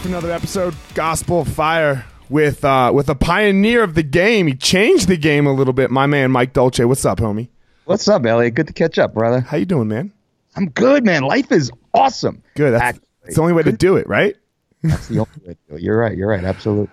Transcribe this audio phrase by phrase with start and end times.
[0.00, 4.46] For another episode, Gospel of Fire, with uh, with a pioneer of the game.
[4.46, 5.90] He changed the game a little bit.
[5.90, 6.84] My man, Mike Dolce.
[6.84, 7.48] What's up, homie?
[7.84, 8.54] What's up, Elliot?
[8.54, 9.40] Good to catch up, brother.
[9.40, 10.12] How you doing, man?
[10.56, 11.22] I'm good, man.
[11.22, 12.42] Life is awesome.
[12.54, 12.72] Good.
[12.72, 14.36] That's, Actually, that's the only way to do it, right?
[14.82, 15.82] That's the only way to do it.
[15.82, 16.16] You're right.
[16.16, 16.44] You're right.
[16.44, 16.88] Absolutely.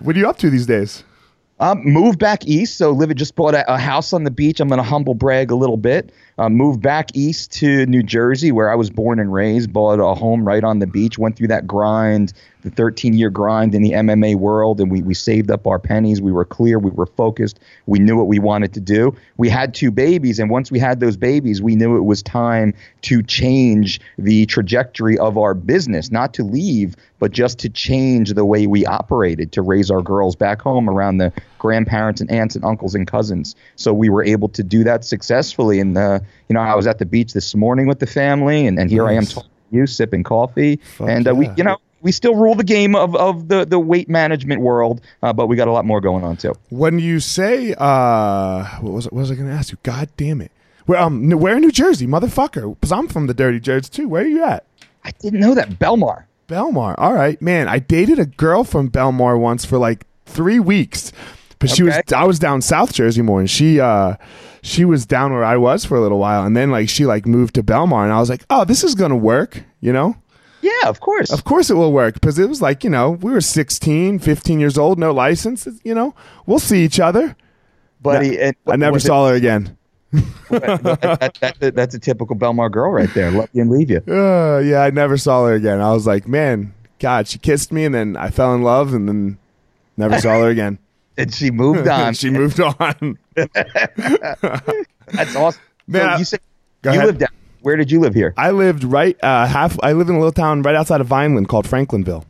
[0.00, 1.04] What are you up to these days?
[1.58, 2.76] Um, moved back east.
[2.76, 4.60] So Liv just bought a, a house on the beach.
[4.60, 6.12] I'm going to humble brag a little bit.
[6.38, 9.72] Uh, moved back east to New Jersey, where I was born and raised.
[9.72, 11.18] Bought a home right on the beach.
[11.18, 15.14] Went through that grind, the 13 year grind in the MMA world, and we we
[15.14, 16.20] saved up our pennies.
[16.20, 16.78] We were clear.
[16.78, 17.58] We were focused.
[17.86, 19.16] We knew what we wanted to do.
[19.38, 22.74] We had two babies, and once we had those babies, we knew it was time
[23.02, 26.10] to change the trajectory of our business.
[26.10, 30.36] Not to leave, but just to change the way we operated to raise our girls
[30.36, 31.32] back home around the
[31.66, 33.56] grandparents and aunts and uncles and cousins.
[33.74, 35.80] So we were able to do that successfully.
[35.80, 38.78] And uh, you know, I was at the beach this morning with the family, and,
[38.78, 41.78] and here I am talking to you, sipping coffee, Fuck and uh, we, you know.
[42.02, 45.56] We still rule the game of, of the, the weight management world, uh, but we
[45.56, 46.54] got a lot more going on too.
[46.68, 49.12] When you say, uh, what was it?
[49.12, 49.78] What was I going to ask you?
[49.82, 50.52] God damn it!
[50.84, 52.78] Where um, where in New Jersey, motherfucker?
[52.78, 54.08] Because I'm from the dirty Jersey too.
[54.08, 54.64] Where are you at?
[55.02, 56.26] I didn't know that Belmar.
[56.46, 56.94] Belmar.
[56.98, 57.66] All right, man.
[57.66, 61.12] I dated a girl from Belmar once for like three weeks,
[61.58, 64.16] but she was I was down South Jersey more, and she uh
[64.62, 67.26] she was down where I was for a little while, and then like she like
[67.26, 70.16] moved to Belmar, and I was like, oh, this is gonna work, you know.
[70.62, 71.30] Yeah, of course.
[71.32, 74.58] Of course it will work because it was like, you know, we were 16, 15
[74.58, 76.14] years old, no license, you know.
[76.46, 77.36] We'll see each other.
[78.00, 79.76] Buddy, and I never was it- saw her again.
[80.50, 83.30] that, that, that, that's a typical Belmar girl right there.
[83.30, 83.98] Love you and leave you.
[84.08, 85.80] Uh, yeah, I never saw her again.
[85.80, 89.06] I was like, man, God, she kissed me, and then I fell in love, and
[89.08, 89.38] then
[89.96, 90.78] never saw her again.
[91.18, 92.14] And she moved on.
[92.14, 93.18] she moved on.
[93.34, 93.56] That's
[95.36, 95.60] awesome.
[95.86, 96.40] Man, so you said
[96.84, 97.06] you ahead.
[97.06, 97.28] lived down.
[97.62, 98.34] Where did you live here?
[98.36, 99.78] I lived right uh, half.
[99.82, 102.24] I live in a little town right outside of Vineland called Franklinville.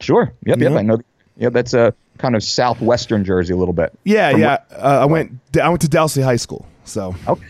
[0.00, 0.32] Sure.
[0.44, 0.58] Yep.
[0.58, 0.72] Yep.
[0.72, 0.78] Yeah.
[0.78, 0.98] I know.
[1.36, 3.92] Yeah, that's a kind of southwestern Jersey a little bit.
[4.04, 4.58] Yeah, yeah.
[4.72, 5.32] Uh, I went.
[5.60, 6.66] I went to Delsea High School.
[6.84, 7.46] So Okay.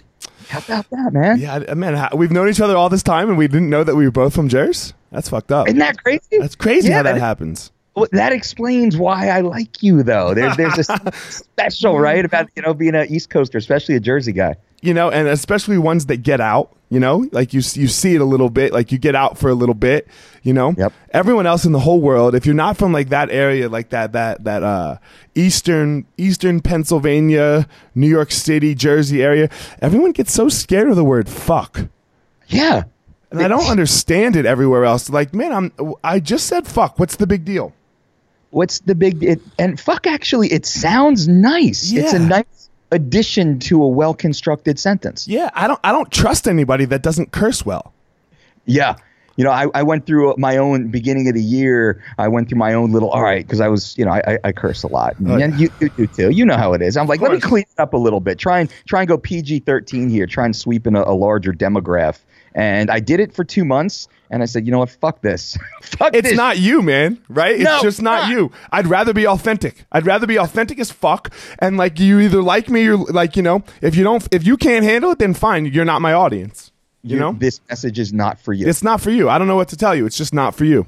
[0.49, 1.39] How about that, man?
[1.39, 4.07] yeah, man, we've known each other all this time, and we didn't know that we
[4.07, 4.95] were both from Jersey.
[5.11, 5.69] That's fucked up.
[5.69, 6.39] Isn't that crazy?
[6.39, 7.71] That's crazy Yeah, how that that- happens.
[7.99, 10.35] Well, that explains why I like you, though.
[10.35, 14.33] There's there's a special, right, about you know being an East Coaster, especially a Jersey
[14.33, 14.57] guy.
[14.83, 18.21] you know, and especially ones that get out, you know, like you you see it
[18.21, 20.07] a little bit, like you get out for a little bit,
[20.43, 20.75] you know.
[20.79, 20.93] Yep.
[21.11, 24.13] Everyone else in the whole world, if you're not from like that area, like that
[24.13, 24.99] that that uh
[25.35, 29.49] eastern eastern Pennsylvania, New York City, Jersey area,
[29.83, 31.89] everyone gets so scared of the word fuck.
[32.47, 32.85] Yeah.
[33.31, 35.11] And I don't understand it everywhere else.
[35.11, 36.99] Like, man, I'm I just said fuck.
[36.99, 37.75] What's the big deal?
[38.51, 40.07] What's the big it, and fuck?
[40.07, 41.93] Actually, it sounds nice.
[41.93, 45.29] It's a nice addition to a well constructed sentence.
[45.29, 47.93] Yeah, I don't I don't trust anybody that doesn't curse well.
[48.65, 48.97] Yeah.
[49.37, 52.03] You know, I, I went through my own beginning of the year.
[52.19, 54.39] I went through my own little, all right, because I was, you know, I, I,
[54.43, 55.15] I curse a lot.
[55.25, 56.31] Oh, and you, you do too.
[56.31, 56.97] You know how it is.
[56.97, 58.41] I'm like, let me clean it up a little bit.
[58.41, 60.27] Try and try and go PG 13 here.
[60.27, 62.19] Try and sweep in a, a larger demographic.
[62.53, 64.09] And I did it for two months.
[64.31, 64.91] And I said, you know what?
[64.91, 65.57] Fuck this.
[65.83, 66.37] Fuck It's this.
[66.37, 67.19] not you, man.
[67.29, 67.55] Right?
[67.57, 68.31] It's No, just not not.
[68.31, 68.53] you.
[68.71, 69.85] I'd rather be authentic.
[69.91, 71.33] I'd rather be authentic as fuck.
[71.61, 74.57] And like you either like me or like you know, if you don't, if you
[74.57, 75.67] can't handle it, then fine.
[75.67, 76.73] You're not my audience.
[77.03, 78.69] You, know, this message is not for you.
[78.69, 79.31] it's not for you.
[79.31, 80.05] I don't know what to tell you.
[80.05, 80.85] It's just not for you.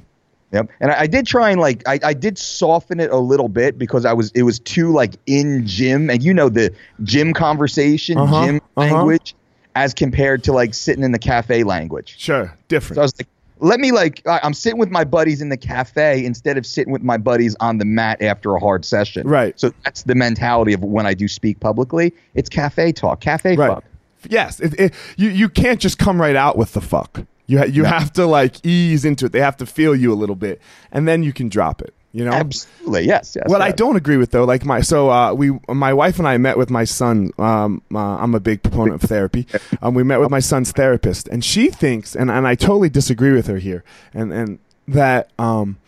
[0.53, 0.69] Yep.
[0.81, 3.79] And I, I did try and like I, I did soften it a little bit
[3.79, 8.19] because I was it was too like in gym and you know the gym conversation,
[8.19, 8.81] Uh-huh, gym uh-huh.
[8.97, 9.35] language
[9.75, 12.17] as compared to like sitting in the cafe language.
[12.19, 12.97] Sure, different.
[12.97, 13.29] So I was like,
[13.61, 16.93] let me like I- I'm sitting with my buddies in the cafe instead of sitting
[16.93, 19.27] with my buddies on the mat after a hard session.
[19.29, 19.59] Right.
[19.59, 22.13] So that's the mentality of when I do speak publicly.
[22.35, 23.75] It's cafe talk, cafe right.
[23.75, 23.85] fuck.
[24.29, 24.61] Yes.
[24.61, 27.25] It, it, you you can't just come right out with the fuck.
[27.47, 29.33] You ha- you have to like ease into it.
[29.33, 30.61] They have to feel you a little bit,
[30.93, 31.93] and then you can drop it.
[32.13, 32.33] You know.
[32.33, 33.07] Absolutely.
[33.07, 33.37] Yes.
[33.37, 36.27] yes What I don't agree with though, like my so uh, we my wife and
[36.27, 37.31] I met with my son.
[37.39, 39.47] Um, uh, I'm a big proponent of therapy.
[39.81, 43.33] Um, we met with my son's therapist, and she thinks, and, and I totally disagree
[43.33, 44.59] with her here, and and
[44.89, 45.79] that um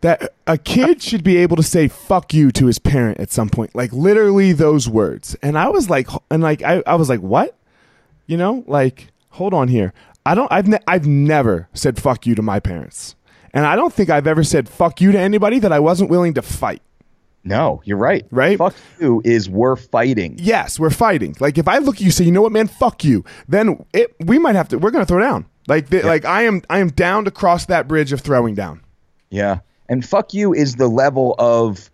[0.00, 3.48] that a kid should be able to say "fuck you" to his parent at some
[3.48, 5.36] point, like literally those words.
[5.42, 7.56] And I was like, and like I, I was like, what?
[8.26, 9.92] You know, like hold on here.
[10.26, 10.50] I don't.
[10.52, 13.14] I've ne- I've never said "fuck you" to my parents.
[13.54, 16.34] And I don't think I've ever said fuck you to anybody that I wasn't willing
[16.34, 16.82] to fight.
[17.44, 18.24] No, you're right.
[18.30, 18.56] Right?
[18.56, 20.36] Fuck you is we're fighting.
[20.38, 21.34] Yes, we're fighting.
[21.40, 23.84] Like if I look at you and say, you know what, man, fuck you, then
[23.92, 24.78] it, we might have to.
[24.78, 25.46] We're gonna throw down.
[25.66, 28.80] Like the, like I am I am down to cross that bridge of throwing down.
[29.30, 29.58] Yeah.
[29.88, 31.90] And fuck you is the level of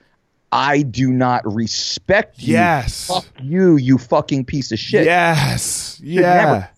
[0.52, 2.52] I do not respect you.
[2.54, 3.06] Yes.
[3.08, 5.04] Fuck you, you fucking piece of shit.
[5.06, 5.96] Yes.
[5.96, 6.34] Should Yeah.
[6.44, 6.68] never-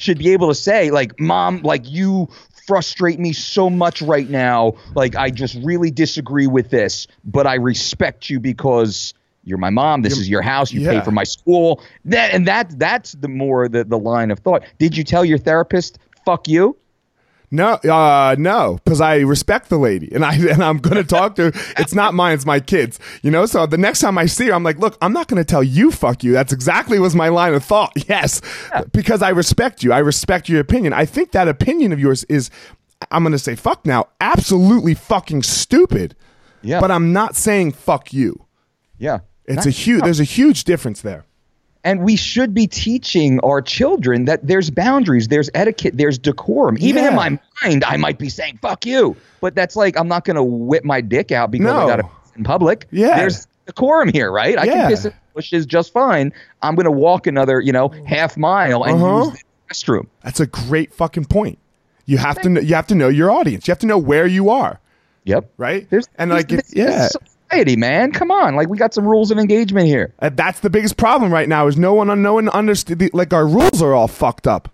[0.00, 2.28] should be able to say, like, mom, like you
[2.68, 4.74] frustrate me so much right now.
[4.94, 10.02] Like I just really disagree with this, but I respect you because you're my mom.
[10.02, 10.70] This is your house.
[10.70, 11.82] You pay for my school.
[12.04, 14.64] That and that that's the more the, the line of thought.
[14.78, 16.76] Did you tell your therapist, fuck you?
[17.50, 21.50] No, uh, no, because I respect the lady, and I and I'm gonna talk to.
[21.50, 21.52] her.
[21.78, 22.98] It's not mine; it's my kids.
[23.22, 23.46] You know.
[23.46, 25.90] So the next time I see her, I'm like, look, I'm not gonna tell you
[25.90, 26.32] fuck you.
[26.32, 27.92] That's exactly was my line of thought.
[28.08, 28.40] Yes,
[28.92, 29.92] because I respect you.
[29.92, 30.92] I respect your opinion.
[30.94, 32.50] I think that opinion of yours is,
[33.10, 36.16] I'm gonna say fuck now, absolutely fucking stupid.
[36.62, 36.80] Yeah.
[36.80, 38.46] But I'm not saying fuck you.
[38.98, 39.20] Yeah.
[39.44, 40.02] It's a huge.
[40.04, 41.24] There's a huge difference there.
[41.84, 46.76] And we should be teaching our children that there's boundaries, there's etiquette, there's decorum.
[46.80, 47.10] Even Yeah.
[47.10, 50.36] in my mind, I might be saying "fuck you," but that's like I'm not going
[50.36, 52.86] to whip my dick out because I got to in public.
[52.90, 53.16] Yeah.
[53.16, 54.58] there's decorum here, right?
[54.58, 54.72] I Yeah.
[54.72, 56.32] can piss in bushes just fine.
[56.62, 59.24] I'm going to walk another, you know, half mile and Uh-huh.
[59.30, 60.06] use the restroom.
[60.24, 61.58] That's a great fucking point.
[62.06, 62.48] You have to.
[62.48, 63.68] Know, you have to know your audience.
[63.68, 64.80] You have to know where you are.
[65.24, 65.50] Yep.
[65.58, 65.86] Right.
[65.90, 67.06] There's and there's- like it, this yeah.
[67.06, 67.16] is
[67.50, 68.12] society, man.
[68.12, 70.14] Come on, like we got some rules of engagement here.
[70.18, 73.46] Uh, that's the biggest problem right now is no one no one understand like our
[73.46, 74.68] rules are all fucked up.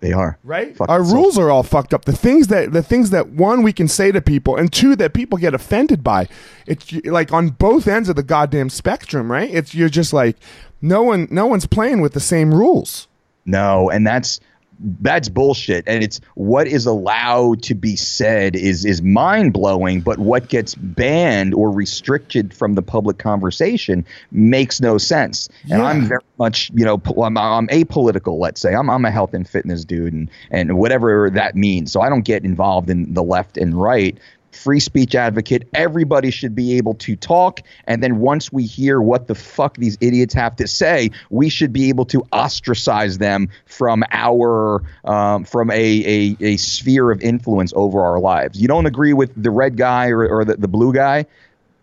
[0.00, 0.38] They are.
[0.44, 0.76] Right?
[0.76, 2.04] Fuck, our so- rules are all fucked up.
[2.04, 5.14] The things that the things that one we can say to people and two that
[5.14, 6.28] people get offended by.
[6.66, 9.50] It's like on both ends of the goddamn spectrum right?
[9.52, 10.36] It's you're just like
[10.82, 13.08] no one no one's playing with the same rules.
[13.48, 14.40] No, and that's
[14.78, 15.84] that's bullshit.
[15.86, 20.74] And it's what is allowed to be said is is mind blowing, but what gets
[20.74, 25.48] banned or restricted from the public conversation makes no sense.
[25.70, 28.38] And I'm very much, you know, I'm, I'm apolitical.
[28.38, 31.92] Let's say I'm I'm a health and fitness dude, and and whatever that means.
[31.92, 34.18] So I don't get involved in the left and right.
[34.56, 35.68] Free speech advocate.
[35.74, 37.60] Everybody should be able to talk.
[37.86, 41.72] And then once we hear what the fuck these idiots have to say, we should
[41.72, 47.72] be able to ostracize them from our um, from a, a a sphere of influence
[47.76, 48.60] over our lives.
[48.60, 51.26] You don't agree with the red guy or, or the, the blue guy?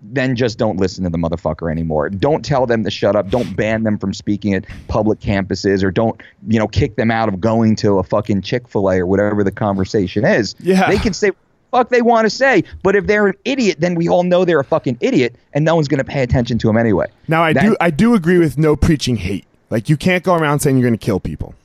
[0.04, 2.10] then just don't listen to the motherfucker anymore.
[2.10, 3.30] Don't tell them to shut up.
[3.30, 7.30] Don't ban them from speaking at public campuses or don't, you know, kick them out
[7.30, 10.56] of going to a fucking Chick-fil-A or whatever the conversation is.
[10.60, 10.90] Yeah.
[10.90, 11.32] They can say
[11.74, 14.60] fuck they want to say, but if they're an idiot, then we all know they're
[14.60, 17.08] a fucking idiot and no one's going to pay attention to them anyway.
[17.28, 19.46] Now I That- do I do agree with no preaching hate.
[19.70, 21.56] Like you can't go around saying you're going to kill people.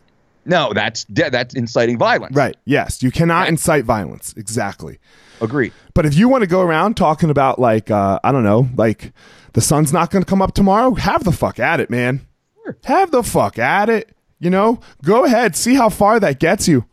[0.46, 2.34] No, that's de- that's inciting violence.
[2.34, 2.56] Right.
[2.64, 4.32] Yes, you cannot incite violence.
[4.36, 4.98] Exactly.
[5.42, 5.72] Agree.
[5.92, 9.12] But if you want to go around talking about like uh, I don't know, like
[9.52, 12.22] the sun's not going to come up tomorrow, have the fuck at it, man.
[12.84, 14.14] Have the fuck at it.
[14.40, 16.84] You know, go ahead, see how far that gets you.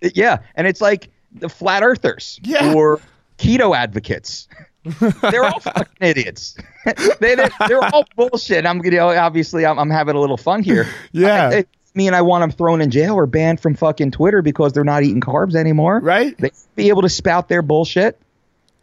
[0.00, 2.72] Yeah, and it's like the flat earthers Yeah.
[2.74, 3.00] or
[3.38, 4.48] keto advocates.
[5.22, 6.56] they're all fucking idiots.
[7.20, 8.66] they, they're, they're all bullshit.
[8.66, 10.86] I'm gonna obviously I'm, I'm having a little fun here.
[11.12, 11.48] Yeah.
[11.48, 11.64] I, I
[11.94, 15.04] mean, I want them thrown in jail or banned from fucking Twitter because they're not
[15.04, 16.00] eating carbs anymore.
[16.00, 16.36] Right?
[16.36, 18.20] They be able to spout their bullshit.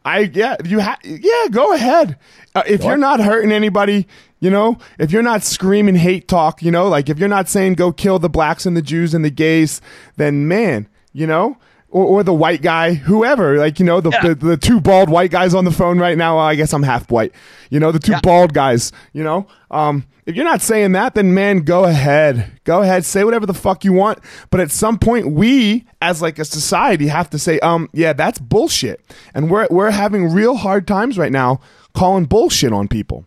[0.04, 2.18] I yeah, you ha- yeah, go ahead.
[2.56, 4.08] Uh, if you're not hurting anybody,
[4.40, 7.74] you know, if you're not screaming hate talk, you know, like if you're not saying
[7.76, 9.80] go kill the blacks and the Jews and the gays,
[10.18, 11.58] then man, you know,
[11.92, 14.30] or, or the white guy, whoever, like you know, the, Yeah.
[14.30, 16.38] the the two bald white guys on the phone right now.
[16.38, 17.34] Well, I guess I'm half white.
[17.70, 18.20] You know, the two Yeah.
[18.24, 18.92] bald guys.
[19.14, 23.24] You know, um, if you're not saying that, then man, go ahead, go ahead, say
[23.24, 24.20] whatever the fuck you want.
[24.52, 28.40] But at some point, we as like a society have to say, um, yeah, that's
[28.40, 29.02] bullshit,
[29.34, 31.60] and we're we're having real hard times right now
[31.94, 33.26] calling bullshit on people.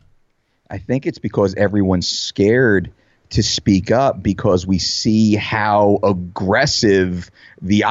[0.71, 2.91] I think it's because everyone's scared
[3.31, 7.31] to speak up because we see how aggressive
[7.61, 7.85] the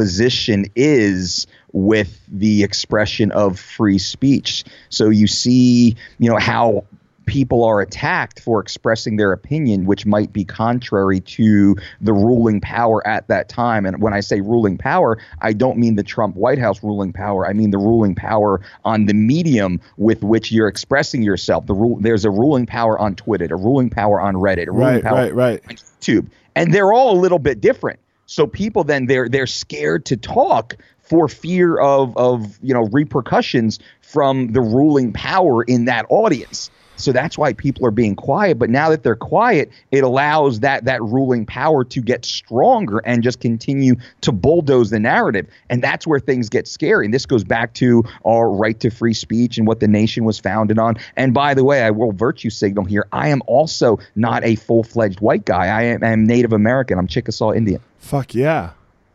[0.00, 4.64] opposition is with the expression of free speech.
[4.88, 6.84] So you see, you know, how
[7.26, 13.06] people are attacked for expressing their opinion, which might be contrary to the ruling power
[13.06, 13.84] at that time.
[13.84, 17.46] And when I say ruling power, I don't mean the Trump White House ruling power.
[17.46, 21.66] I mean the ruling power on the medium with which you're expressing yourself.
[21.66, 24.94] The rule there's a ruling power on Twitter, a ruling power on Reddit, a ruling
[24.94, 25.62] Right, power right, right.
[25.68, 26.26] on YouTube,
[26.56, 28.00] and they're all a little bit different.
[28.30, 33.80] So people then they're they're scared to talk for fear of of you know repercussions
[34.02, 36.70] from the ruling power in that audience.
[36.94, 38.56] So that's why people are being quiet.
[38.56, 43.24] But now that they're quiet, it allows that that ruling power to get stronger and
[43.24, 45.48] just continue to bulldoze the narrative.
[45.68, 47.06] And that's where things get scary.
[47.06, 50.38] And this goes back to our right to free speech and what the nation was
[50.38, 50.98] founded on.
[51.16, 53.08] And by the way, I will virtue signal here.
[53.10, 55.66] I am also not a full fledged white guy.
[55.66, 56.96] I am, am Native American.
[56.96, 57.80] I'm Chickasaw Indian.
[58.00, 58.70] Fuck yeah.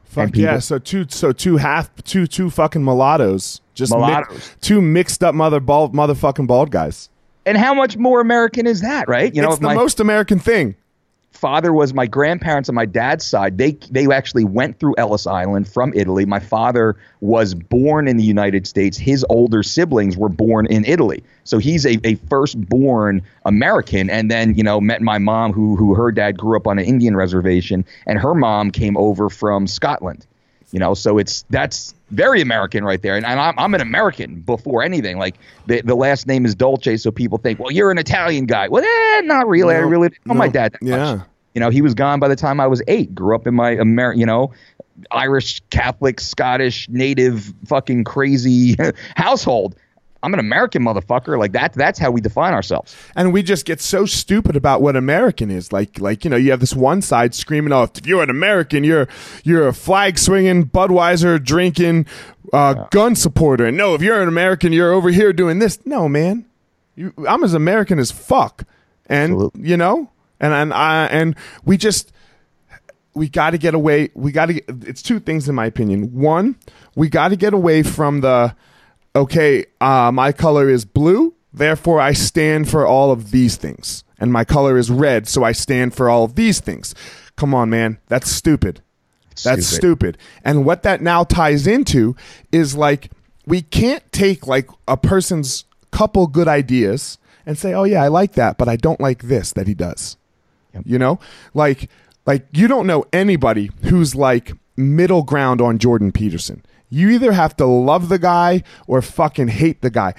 [0.05, 0.59] Fuck yeah.
[0.59, 3.59] So two so two half two two fucking mulattoes.
[3.73, 4.55] Just Mulattoes.
[4.61, 7.09] two mixed up mother bald motherfucking bald guys.
[7.45, 9.35] And how much more American is that, right?
[9.35, 10.75] You know, it's the my most American thing.
[11.35, 13.57] Father was my grandparents on my dad's side.
[13.57, 16.25] They they actually went through Ellis Island from Italy.
[16.25, 18.97] My father was born in the United States.
[18.97, 21.23] His older siblings were born in Italy.
[21.43, 25.93] So he's a, a firstborn American and then, you know, met my mom who who
[25.95, 30.25] her dad grew up on an Indian reservation and her mom came over from Scotland.
[30.71, 33.15] You know, so it's that's very American right there.
[33.15, 35.17] And, and I'm, I'm an American before anything.
[35.17, 35.35] Like
[35.67, 38.67] the, the last name is Dolce, so people think, well, you're an Italian guy.
[38.67, 39.75] Well, eh, not really.
[39.75, 41.15] I really didn't know my dad that yeah.
[41.15, 41.27] much.
[41.53, 43.15] You know, he was gone by the time I was eight.
[43.15, 44.51] Grew up in my Amer, you know,
[45.11, 48.75] Irish, Catholic, Scottish, native, fucking crazy
[49.15, 49.75] household.
[50.25, 51.37] I'm an American motherfucker.
[51.37, 51.73] Like that.
[51.73, 52.95] That's how we define ourselves.
[53.15, 55.71] and we just get so stupid about what American is.
[55.71, 58.83] Like, like you know, you have this one side screaming, "Oh, if you're an American,
[58.83, 59.07] you're
[59.43, 62.07] you're a flag swinging, Budweiser drinking,
[62.51, 65.79] uh, gun supporter." And no, if you're an American, you're over here doing this.
[65.85, 66.45] No, man,
[66.95, 68.63] you, I'm as American as fuck,
[69.05, 69.69] and Absolutely.
[69.69, 72.11] you know, and and I and we just
[73.13, 74.09] we got to get away.
[74.15, 74.61] We got to.
[74.87, 76.13] It's two things in my opinion.
[76.13, 76.55] One,
[76.95, 78.55] we got to get away from the
[79.15, 79.65] okay.
[79.81, 84.43] Uh, my color is blue, therefore I stand for all of these things, and my
[84.43, 86.93] color is red, so I stand for all of these things.
[87.35, 88.81] Come on, man, that's stupid.
[89.43, 90.15] That's Stupid.
[90.15, 90.17] stupid.
[90.45, 92.15] And what that now ties into
[92.53, 93.11] is like
[93.45, 98.33] we can't take like a person's couple good ideas and say, "Oh yeah, I like
[98.33, 100.15] that, but I don't like this that he does."
[100.85, 101.19] You know?
[101.53, 101.89] Like
[102.25, 106.63] like you don't know anybody who's like middle ground on Jordan Peterson.
[106.89, 110.13] You either have to love the guy or fucking hate the guy.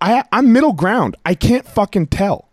[0.00, 1.16] I I'm middle ground.
[1.24, 2.48] I can't fucking tell.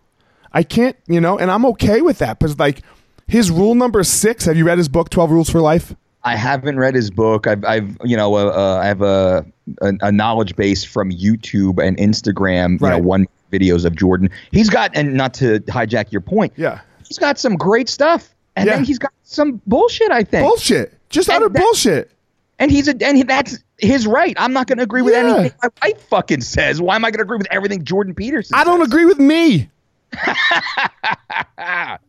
[0.52, 2.82] I can't, you know, and I'm okay with that because like
[3.28, 4.46] his rule number six.
[4.46, 5.96] Have you read his book, Twelve Rules for Life?
[6.24, 7.48] I haven't read his book.
[7.48, 9.46] I've, I've you know, uh, uh, I have a,
[9.82, 12.74] a a knowledge base from YouTube and Instagram.
[12.82, 13.04] You know, Right.
[13.04, 14.30] one videos of Jordan.
[14.52, 16.54] He's got, and not to hijack your point.
[16.56, 16.82] Yeah.
[17.08, 18.76] He's got some great stuff, and Yeah.
[18.76, 20.12] then he's got some bullshit.
[20.12, 20.46] I think.
[20.48, 20.94] Bullshit.
[21.10, 22.12] Just And utter that- bullshit.
[22.60, 24.36] And he's a and that's his right.
[24.38, 25.22] I'm not going to agree with Yeah.
[25.22, 26.82] anything my wife fucking says.
[26.82, 28.54] Why am I going to agree with everything Jordan Peterson?
[28.56, 28.88] I don't says?
[28.90, 29.70] agree with me.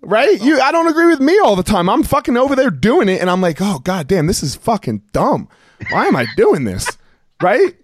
[0.03, 0.41] right?
[0.43, 0.63] You oh.
[0.63, 1.89] I don't agree with me all the time.
[1.89, 5.03] I'm fucking over there doing it and I'm like, "Oh god damn, this is fucking
[5.13, 5.49] dumb.
[5.91, 6.87] Why am I doing this?"
[7.43, 7.75] Right?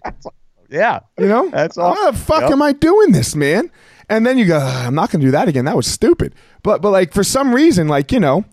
[0.68, 1.48] Yeah, You know?
[1.48, 2.14] That's Why awesome.
[2.14, 2.50] the fuck Yep.
[2.50, 3.70] am I doing this, man?
[4.10, 5.64] And then you go, ah, I'm not gonna do that again.
[5.64, 6.34] That was stupid.
[6.62, 8.44] But but like for some reason, like, you know,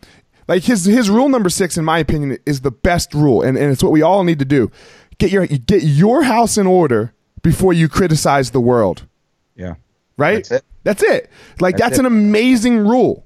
[0.48, 3.72] like his his rule number six, in my opinion, is the best rule, and, and
[3.72, 4.72] it's what we all need to do.
[5.18, 9.08] Get your get your house in order before you criticize the world.
[9.56, 9.76] Yeah.
[10.18, 10.36] Right?
[10.36, 10.66] That's it.
[10.84, 11.30] That's it.
[11.60, 13.26] Like that's, That's an amazing rule.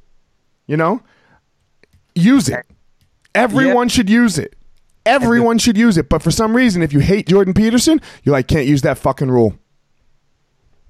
[0.68, 1.02] You know?
[2.16, 2.66] Use it.
[3.34, 4.56] Everyone should use it.
[5.06, 6.10] Everyone should use it.
[6.10, 9.32] But for some reason, if you hate Jordan Peterson, you like can't use that fucking
[9.32, 9.58] rule.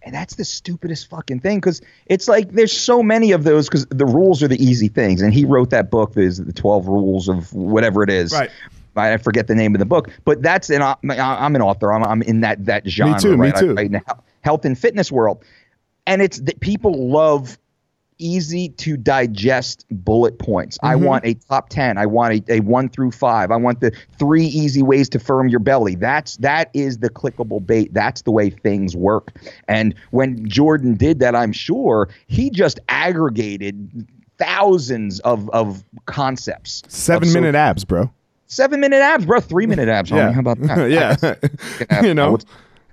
[0.04, 3.86] And that's the stupidest fucking thing because it's like there's so many of those because
[3.88, 5.22] the rules are the easy things.
[5.22, 8.32] And he wrote that book, there's the 12 rules of whatever it is.
[8.32, 8.50] Right.
[8.96, 11.94] I forget the name of the book, but that's an I'm an author.
[11.94, 13.14] I'm, I'm in that that genre.
[13.14, 13.56] me too, me right?
[13.56, 13.76] I too.
[13.76, 14.02] in the
[14.42, 15.44] health and fitness world,
[16.08, 17.60] and it's that people love
[18.20, 20.78] easy to digest bullet points.
[20.84, 21.06] I Mm-hmm.
[21.06, 21.98] want a top 10.
[21.98, 23.52] I want a, a 1 through 5.
[23.52, 25.96] I want the three easy ways to firm your belly.
[25.96, 27.94] That's that is the clickable bait.
[27.94, 29.32] That's the way things work.
[29.68, 34.08] And when Jordan did that, I'm sure he just aggregated
[34.38, 36.84] thousands of of concepts.
[36.88, 38.12] Seven of so- minute abs, bro.
[38.50, 39.42] 7 minute abs, bro.
[39.42, 40.10] 3 minute abs.
[40.10, 40.32] homie.
[40.34, 40.90] How about that?
[41.92, 42.02] yeah.
[42.02, 42.38] you know.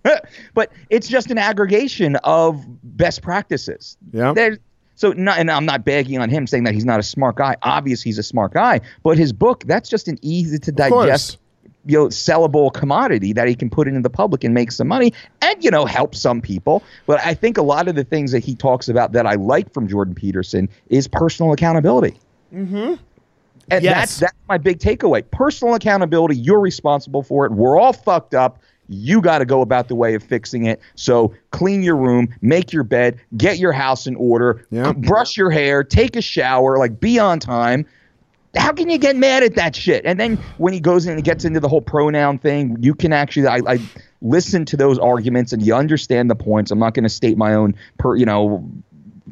[0.55, 3.97] but it's just an aggregation of best practices.
[4.13, 4.33] Yeah.
[4.33, 4.59] There,
[4.95, 7.57] so not, and I'm not bagging on him saying that he's not a smart guy.
[7.63, 11.39] Obviously, he's a smart guy, but his book that's just an easy to digest,
[11.87, 15.13] you know, sellable commodity that he can put into the public and make some money
[15.43, 16.83] and you know help some people.
[17.07, 19.73] But I think a lot of the things that he talks about that I like
[19.73, 22.19] from Jordan Peterson is personal accountability.
[22.55, 22.95] Mm-hmm.
[23.71, 23.95] And Yes.
[23.95, 25.29] that's that's my big takeaway.
[25.31, 26.37] Personal accountability.
[26.37, 27.53] You're responsible for it.
[27.53, 28.59] We're all fucked up.
[28.89, 30.81] You got to go about the way of fixing it.
[30.95, 34.93] So clean your room, make your bed, get your house in order, Yeah.
[34.93, 37.87] brush your hair, take a shower, like be on time.
[38.57, 40.05] How can you get mad at that shit?
[40.05, 43.13] And then when he goes in and gets into the whole pronoun thing, you can
[43.13, 43.79] actually I, I
[44.23, 46.71] listen to those arguments and you understand the points.
[46.71, 48.65] I'm not going to state my own per you know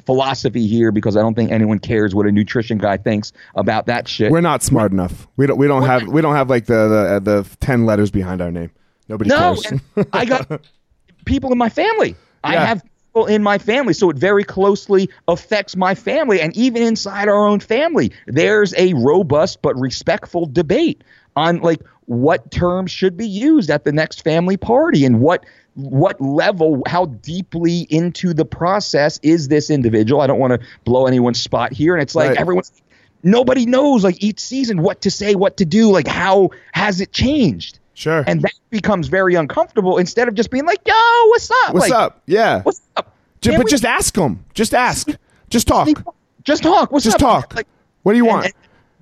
[0.07, 4.09] philosophy here because I don't think anyone cares what a nutrition guy thinks about that
[4.09, 4.33] shit.
[4.33, 5.29] We're not smart enough.
[5.37, 8.11] We don't we don't have we don't have like the the, uh, the ten letters
[8.11, 8.71] behind our name.
[9.13, 9.81] Nobody No, cares.
[10.13, 10.63] I got
[11.27, 12.17] people in my family.
[12.43, 16.41] I have people in my family, so it very closely affects my family.
[16.41, 21.05] And even inside our own family, there's a robust but respectful debate
[21.37, 25.45] on like what terms should be used at the next family party and what
[25.75, 30.21] what level, how deeply into the process is this individual.
[30.23, 31.95] I don't want to blow anyone's spot here.
[31.95, 32.39] And it's like Right.
[32.39, 32.73] everyone's
[33.23, 37.13] nobody knows like each season what to say, what to do, like how has it
[37.13, 37.79] changed?
[38.03, 38.25] Sure.
[38.27, 40.95] and that becomes very uncomfortable instead of just being like yo
[41.29, 42.23] what's up What's Like, up?
[42.27, 42.63] Yeah.
[42.63, 44.45] what's up but we just ask them.
[44.55, 45.09] Just ask.
[45.51, 45.89] Just talk.
[46.45, 47.55] just talk what's Just up talk.
[47.57, 47.67] Like,
[48.03, 48.47] What do you want?
[48.47, 48.55] and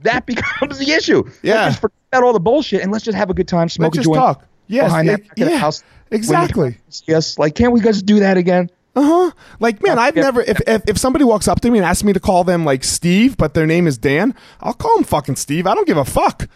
[0.03, 1.55] that becomes the issue Yeah.
[1.65, 3.95] let's just forget about all the bullshit and let's just have a good time smoke
[3.95, 4.47] Let's a just joint talk.
[4.67, 4.85] Yes.
[4.91, 5.57] behind it- that yeah.
[5.59, 6.77] house Exactly.
[7.07, 9.31] yes like can't we guys do that again Uh huh.
[9.61, 10.41] Like, man, I've never.
[10.43, 12.83] If, if if somebody walks up to me and asks me to call them like
[12.83, 15.69] Steve, but their name is Dan, I'll call them fucking Steve.
[15.69, 16.49] I don't give a fuck.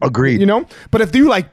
[0.00, 0.64] agreed You know.
[0.90, 1.50] But if you like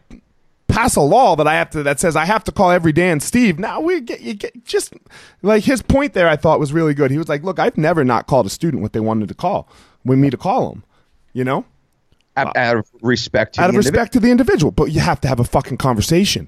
[0.80, 3.20] pass a law that I have to that says I have to call every Dan
[3.20, 4.94] Steve, now we get you get just
[5.42, 6.28] like his point there.
[6.28, 7.12] I thought was really good.
[7.12, 9.68] He was like, "Look, I've never not called a student what they wanted to call,
[10.04, 10.84] when me to call them."
[11.34, 11.66] You know,
[12.38, 13.92] out, uh, out of respect to out of individual.
[13.92, 14.72] respect to the individual.
[14.72, 16.48] But you have to have a fucking conversation.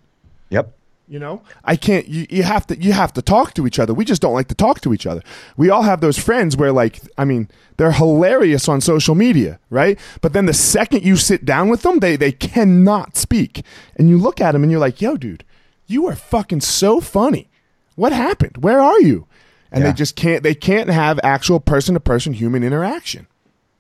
[0.49, 0.73] yep
[1.11, 2.07] You know, I can't.
[2.07, 2.81] You, you have to.
[2.81, 3.93] You have to talk to each other.
[3.93, 5.21] We just don't like to talk to each other.
[5.57, 9.99] We all have those friends where, like, I mean, they're hilarious on social media, right?
[10.21, 13.65] But then the second you sit down with them, they they cannot speak,
[13.97, 15.43] and you look at them and you're like, "Yo, dude,
[15.85, 17.49] you are fucking so funny.
[17.95, 18.59] What happened?
[18.63, 19.27] Where are you?"
[19.69, 19.91] And Yeah.
[19.91, 20.43] they just can't.
[20.43, 23.27] They can't have actual person to person human interaction.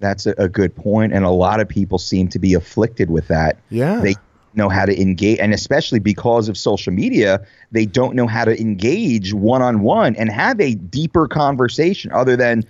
[0.01, 3.29] That's a, a good point, and a lot of people seem to be afflicted with
[3.29, 3.57] that.
[3.69, 4.01] Yeah.
[4.01, 4.15] they
[4.53, 8.59] know how to engage, and especially because of social media, they don't know how to
[8.59, 12.63] engage one on one and have a deeper conversation other than,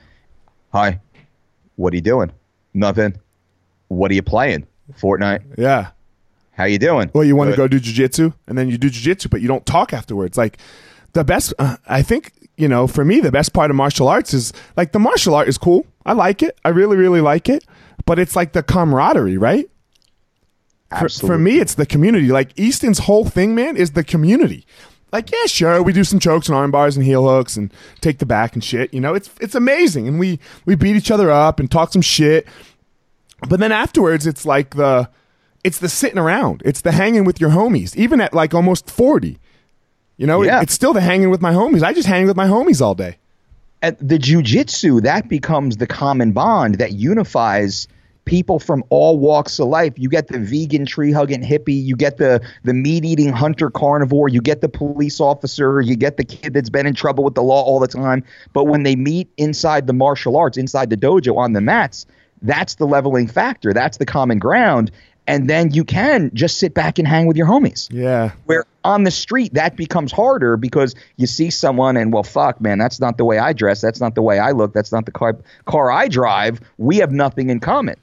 [0.73, 0.99] "Hi,
[1.75, 2.31] what are you doing?
[2.73, 3.15] Nothing.
[3.87, 4.67] What are you playing?
[4.93, 5.41] Fortnite.
[5.57, 5.89] Yeah.
[6.53, 7.09] How you doing?
[7.13, 9.65] Well, you want to go do jujitsu, and then you do jujitsu, but you don't
[9.65, 10.37] talk afterwards.
[10.37, 10.57] Like
[11.13, 14.33] the best, uh, I think you know, for me, the best part of martial arts
[14.33, 15.85] is like the martial art is cool.
[16.05, 16.59] I like it.
[16.63, 17.65] I really, really like it.
[18.05, 19.69] But it's like the camaraderie, right?
[20.99, 22.27] For, for me, it's the community.
[22.27, 24.65] Like Easton's whole thing, man, is the community.
[25.13, 28.19] Like, yeah, sure, we do some chokes and arm bars and heel hooks and take
[28.19, 28.93] the back and shit.
[28.93, 32.01] You know, it's it's amazing, and we we beat each other up and talk some
[32.01, 32.47] shit.
[33.49, 35.09] But then afterwards, it's like the
[35.63, 36.61] it's the sitting around.
[36.65, 39.37] It's the hanging with your homies, even at like almost 40.
[40.17, 40.59] You know, Yeah.
[40.59, 41.83] it, it's still the hanging with my homies.
[41.83, 43.17] I just hang with my homies all day.
[43.81, 47.87] at the jujitsu, that becomes the common bond that unifies
[48.25, 49.93] people from all walks of life.
[49.97, 54.29] You get the vegan tree hugging hippie, you get the the meat eating hunter carnivore,
[54.29, 57.43] you get the police officer, you get the kid that's been in trouble with the
[57.43, 58.23] law all the time.
[58.53, 62.05] But when they meet inside the martial arts, inside the dojo on the mats,
[62.41, 63.73] that's the leveling factor.
[63.73, 64.91] That's the common ground.
[65.27, 68.31] And then you can just sit back and hang with your homies Yeah.
[68.45, 72.79] where on the street that becomes harder because you see someone and well fuck man
[72.79, 75.11] that's not the way i dress that's not the way i look that's not the
[75.11, 77.95] car, car i drive we have nothing in common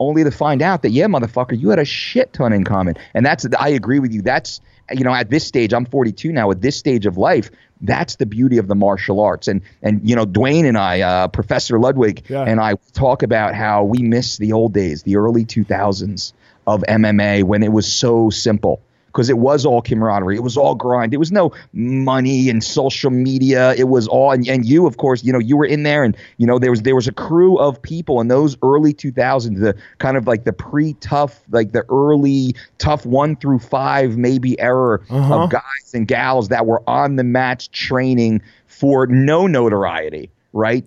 [0.00, 2.96] only to find out that yeah motherfucker you had a shit ton in common.
[3.14, 4.22] And that's i agree with you.
[4.22, 4.60] That's
[4.92, 8.26] you know at this stage i'm 42 now at this stage of life that's the
[8.26, 9.48] beauty of the martial arts.
[9.48, 12.42] And and you know duane and i uh, professor ludwig Yeah.
[12.44, 16.32] and i talk about how we miss the old days the early 2000s
[16.66, 18.80] of mma when it was so simple
[19.14, 20.34] because it was all camaraderie.
[20.34, 21.12] It was all grind.
[21.12, 23.72] There was no money and social media.
[23.74, 26.16] It was all and, and you, of course, you know, you were in there, and
[26.38, 29.76] you know there was there was a crew of people in those early 2000s, the
[29.98, 35.44] kind of like the pre-TUF, like the early TUF one through five maybe error Uh-huh.
[35.44, 40.84] of guys and gals that were on the mats training for no notoriety, right?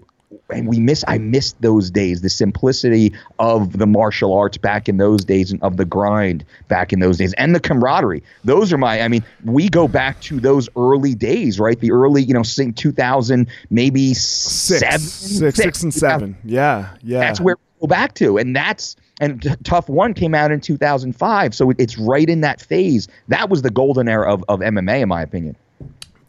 [0.49, 4.97] And we miss I missed those days, the simplicity of the martial arts back in
[4.97, 8.21] those days and of the grind back in those days and the camaraderie.
[8.43, 11.79] Those are my I mean, we go back to those early days, right?
[11.79, 16.37] The early, you know, sing 2000, maybe Six, seven, six, six and seven.
[16.43, 16.89] Yeah.
[17.03, 17.19] Yeah.
[17.19, 18.37] That's where we go back to.
[18.37, 22.61] And that's and T- TUF One came out in 2005, so it's right in that
[22.61, 23.07] phase.
[23.29, 25.55] That was the golden era of, of MMA, in my opinion.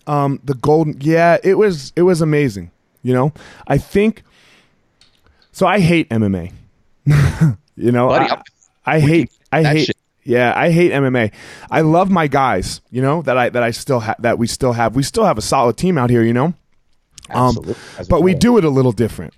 [0.06, 2.70] um the golden yeah it was it was amazing
[3.08, 3.32] you know?
[3.66, 4.22] I think
[5.50, 6.52] so i hate mma
[7.76, 9.96] you know Buddy, I, I'm- hate i hate shit.
[10.24, 11.32] yeah i hate mma
[11.70, 14.72] i love my guys you know that i that i still have that we still
[14.74, 14.94] have.
[14.94, 16.52] We still have a solid team out here you know?
[17.30, 17.74] Absolutely.
[17.98, 19.34] Um, but we do it a little different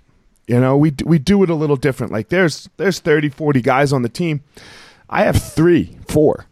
[0.47, 0.75] you know?
[0.77, 2.11] We we do it a little different.
[2.11, 4.41] Like there's there's 30 40 guys on the team.
[5.09, 6.45] I have three four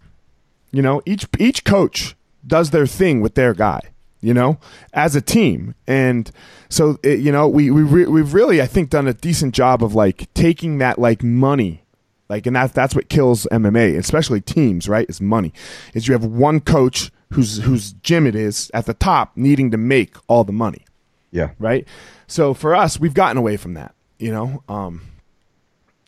[0.71, 1.01] you know?
[1.05, 3.81] Each each coach does their thing with their guy
[4.21, 4.57] you know
[4.93, 6.31] as a team and
[6.69, 9.83] so it, you know we we re- we've really i think done a decent job
[9.83, 11.83] of like taking that like money
[12.27, 15.53] like and that's that's what kills MMA especially teams right is money
[15.93, 19.77] is you have one coach whose whose gym it is at the top needing to
[19.77, 20.83] make all the money
[21.31, 21.51] Yeah.
[21.59, 21.87] right?
[22.27, 23.95] So for us, we've gotten away from that.
[24.19, 25.01] You know, um,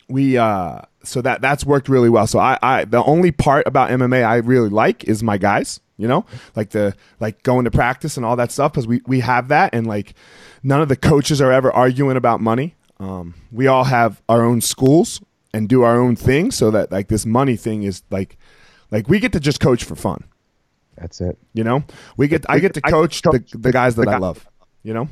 [0.09, 2.27] we uh, so that that's worked really well.
[2.27, 5.79] So I, I the only part about MMA I really like is my guys.
[6.01, 9.19] You know, like the like going to practice and all that stuff because we we
[9.19, 10.15] have that and like
[10.63, 12.73] none of the coaches are ever arguing about money.
[12.99, 15.21] Um, we all have our own schools
[15.53, 18.37] and do our own thing, so that like this money thing is like
[18.89, 20.23] like we get to just coach for fun.
[20.97, 21.37] That's it.
[21.53, 21.83] You know,
[22.17, 24.47] we get I get to coach the, the guys that I love.
[24.81, 25.07] You know.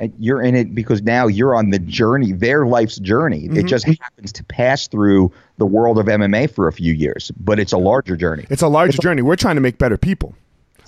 [0.00, 3.42] And you're in it because now you're on the journey, their life's journey.
[3.42, 3.58] Mm-hmm.
[3.58, 7.60] It just happens to pass through the world of MMA for a few years, but
[7.60, 8.46] it's a larger journey.
[8.48, 9.20] It's a larger journey.
[9.20, 10.34] We're trying to make better people.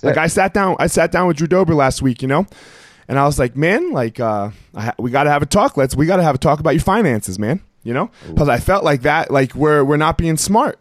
[0.01, 0.19] Like it.
[0.19, 2.47] I sat down, I sat down with Drew Dober last week, you know,
[3.07, 5.77] and I was like, man, like uh, I ha- we got to have a talk.
[5.77, 7.61] Let's we got to have a talk about your finances, man.
[7.83, 10.79] You know, because I felt like that, like we're we're not being smart.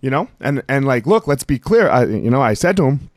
[0.00, 1.88] You know, and and like, look, let's be clear.
[1.88, 3.10] I, you know, I said to him,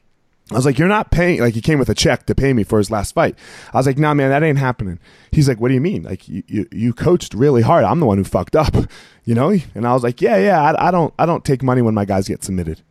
[0.51, 1.39] I was like, you're not paying.
[1.39, 3.37] Like he came with a check to pay me for his last fight.
[3.73, 4.99] I was like, nah, man, that ain't happening.
[5.31, 6.03] He's like, what do you mean?
[6.03, 7.85] Like you you, you coached really hard.
[7.85, 8.75] I'm the one who fucked up.
[9.23, 11.83] You know, and I was like, yeah, yeah, I, I don't I don't take money
[11.83, 12.81] when my guys get submitted.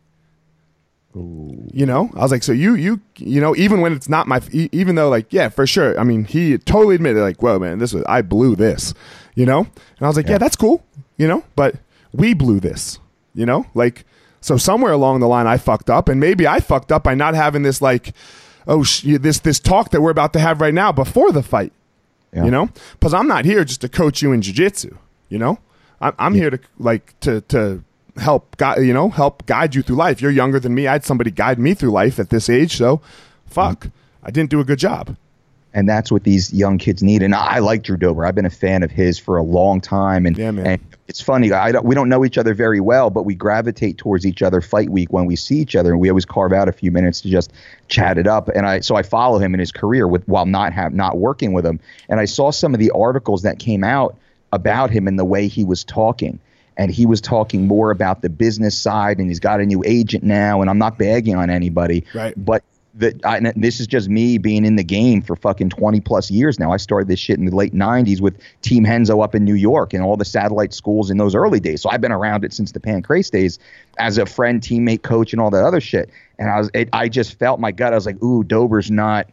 [1.13, 4.41] You know, I was like, so you, you, you know, even when it's not my,
[4.53, 5.99] even though like, yeah, for sure.
[5.99, 8.93] I mean, he totally admitted like, whoa, man, this was, I blew this,
[9.35, 9.59] you know?
[9.59, 10.85] And I was like, yeah, that's cool,
[11.17, 11.75] you know, but
[12.13, 12.97] we blew this,
[13.33, 14.05] you know, like,
[14.41, 17.35] so somewhere along the line I fucked up and maybe I fucked up by not
[17.35, 18.13] having this like,
[18.67, 21.71] oh, sh- this, this talk that we're about to have right now before the fight,
[22.33, 22.45] Yeah.
[22.45, 24.97] you know, because I'm not here just to coach you in jujitsu,
[25.29, 25.59] you know,
[25.99, 27.83] I'm, I'm here to like, to, to,
[28.17, 30.21] help guide you know help guide you through life.
[30.21, 30.85] You're younger than me.
[30.85, 32.99] I had somebody guide me through life at this age so
[33.45, 33.79] fuck.
[33.79, 34.25] Mm-hmm.
[34.25, 35.15] I didn't do a good job
[35.73, 37.23] and that's what these young kids need.
[37.23, 38.25] And I like Drew Dober.
[38.25, 40.25] I've been a fan of his for a long time.
[40.25, 41.51] And, Yeah, and it's funny.
[41.51, 44.61] I don't, we don't know each other very well, but we gravitate towards each other
[44.61, 47.21] fight week when we see each other, and we always carve out a few minutes
[47.21, 47.51] to just
[47.87, 48.49] chat it up.
[48.49, 51.53] And I so I follow him in his career with while not have not working
[51.53, 51.79] with him.
[52.09, 54.17] And I saw some of the articles that came out
[54.53, 56.39] about him and the way he was talking.
[56.77, 60.23] And he was talking more about the business side, and he's got a new agent
[60.23, 60.61] now.
[60.61, 62.33] And I'm not bagging on anybody, Right.
[62.37, 62.63] but
[62.95, 66.59] that I, this is just me being in the game for fucking 20 plus years
[66.59, 66.71] now.
[66.71, 69.93] I started this shit in the late 90s with Team Renzo up in New York
[69.93, 71.81] and all the satellite schools in those early days.
[71.81, 73.59] So I've been around it since the Pancrase days
[73.97, 76.09] as a friend, teammate, coach, and all that other shit.
[76.37, 77.93] And I was, it, I just felt my gut.
[77.93, 79.29] I was like, ooh, Dober's not,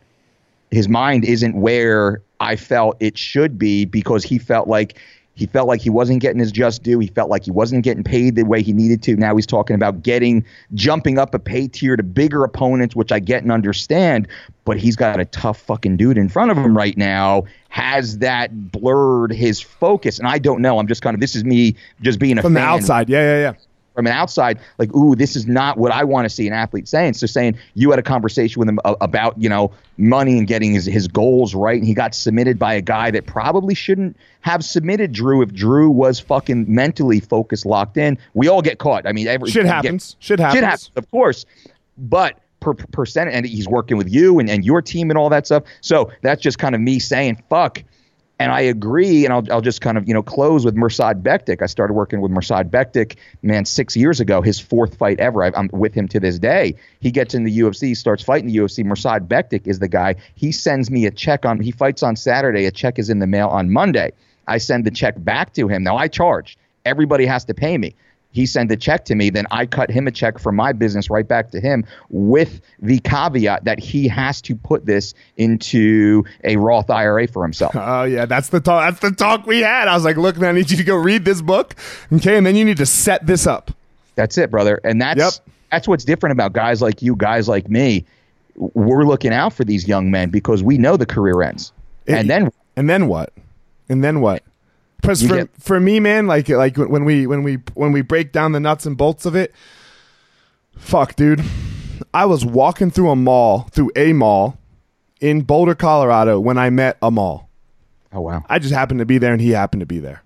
[0.71, 4.99] his mind isn't where I felt it should be because he felt like
[5.39, 6.99] he felt like he wasn't getting his just due.
[6.99, 9.15] He felt like he wasn't getting paid the way he needed to.
[9.15, 13.21] Now he's talking about getting, jumping up a pay tier to bigger opponents, which I
[13.21, 14.27] get and understand.
[14.65, 17.45] But he's got a tough fucking dude in front of him right now.
[17.69, 20.19] Has that blurred his focus?
[20.19, 20.81] And I don't know.
[20.81, 23.09] I'm just kind of, this is me just being a From fan the outside.
[23.09, 23.53] Yeah, yeah, yeah.
[23.99, 26.87] From an outside, like, ooh, this is not what I want to see an athlete
[26.87, 27.15] saying.
[27.15, 30.85] So saying you had a conversation with him about, you know, money and getting his,
[30.87, 35.11] his goals right, and he got submitted by a guy that probably shouldn't have submitted
[35.11, 38.17] Drew if Drew was fucking mentally focused, locked in.
[38.35, 39.05] We all get caught.
[39.05, 40.15] I mean, every Shit get- happens.
[40.21, 40.59] Shit happens.
[40.59, 41.45] Shit happens, of course.
[41.99, 45.29] But per per percent, and he's working with you and, and your team and all
[45.31, 45.65] that stuff.
[45.81, 47.83] So that's just kind of me saying, fuck.
[48.41, 51.61] And I agree, and I'll, I'll just kind of you know close with Mirsad Bektic.
[51.61, 54.43] I started working with Mirsad Bektic, man, six years ago.
[54.43, 55.43] His fourth fight ever.
[55.43, 56.77] I, I'm with him to this day.
[57.01, 58.85] He gets in the UFC, starts fighting the UFC.
[58.85, 60.15] Mirsad Bektic is the guy.
[60.37, 61.61] He sends me a check on.
[61.61, 62.67] He fights on Saturday.
[62.67, 64.13] A check is in the mail on Monday.
[64.47, 65.83] I send the check back to him.
[65.83, 66.57] Now I charge.
[66.85, 67.95] Everybody has to pay me.
[68.31, 71.09] He sent a check to me, then I cut him a check for my business
[71.11, 76.57] right back to him with the caveat that he has to put this into a
[76.57, 77.75] Roth IRA for himself.
[77.89, 78.85] Oh yeah, that's the talk.
[78.91, 79.89] That's the talk we had.
[79.89, 81.75] I was like, look, man, I need you to go read this book,
[82.13, 83.71] okay, and then you need to set this up.
[84.15, 84.79] That's it, brother.
[84.85, 85.33] And that's Yep.
[85.71, 88.05] that's what's different about guys like you, guys like me.
[88.57, 91.73] We're looking out for these young men because we know the career ends.
[92.07, 93.33] and then and then what?
[93.89, 94.43] And then what?
[95.01, 98.33] Because for get- for me, man, like like when we when we when we break
[98.33, 99.55] down the nuts and bolts of it,
[100.77, 101.43] fuck, dude.
[102.15, 104.59] I was walking through a mall, through a mall
[105.21, 107.49] in Boulder, Colorado, when I met Amal.
[108.13, 108.45] oh wow.
[108.49, 110.23] I just happened to be there, and he happened to be there.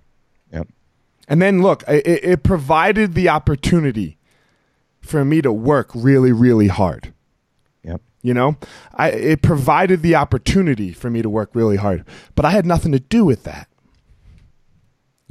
[0.52, 0.68] Yep.
[1.28, 4.18] And then look, it, it it provided the opportunity
[5.00, 7.12] for me to work really, really hard.
[7.84, 8.00] Yep.
[8.22, 8.56] You know,
[8.94, 12.04] I it provided the opportunity for me to work really hard,
[12.34, 13.68] but I had nothing to do with that.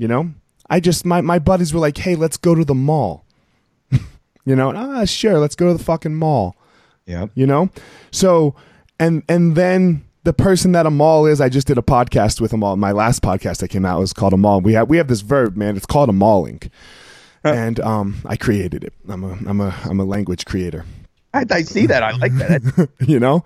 [0.01, 0.31] You know,
[0.67, 3.23] I just my my buddies were like, "Hey, let's go to the mall."
[4.45, 6.55] you know, ah, sure, let's go to the fucking mall.
[7.05, 7.69] Yeah, You know,
[8.09, 8.55] so
[8.99, 12.77] and and then the person that Amal is, I just did a podcast with Amal.
[12.77, 14.61] My last podcast that came out was called Amal.
[14.61, 15.77] We have we have this verb, man.
[15.77, 16.61] It's called a mauling,
[17.43, 18.93] and um, I created it.
[19.07, 20.83] I'm a I'm a I'm a language creator.
[21.31, 22.01] I, I see that.
[22.01, 22.89] I like that.
[23.07, 23.43] you know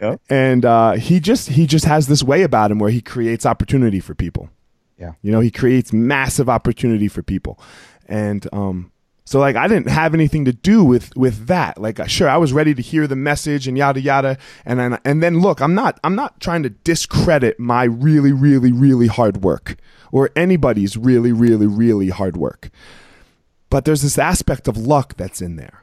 [0.00, 0.16] Yeah.
[0.28, 4.00] and uh, he just he just has this way about him where he creates opportunity
[4.00, 4.50] for people
[4.98, 5.12] Yeah.
[5.22, 7.60] you know he creates massive opportunity for people.
[8.06, 8.92] And um
[9.24, 11.78] so like i didn't have anything to do with with that.
[11.78, 14.38] Like uh, sure i was ready to hear the message and yada yada.
[14.64, 18.72] And then and then look i'm not i'm not trying to discredit my really really
[18.72, 19.76] really hard work
[20.10, 22.70] or anybody's really really really hard work.
[23.70, 25.81] But there's this aspect of luck that's in there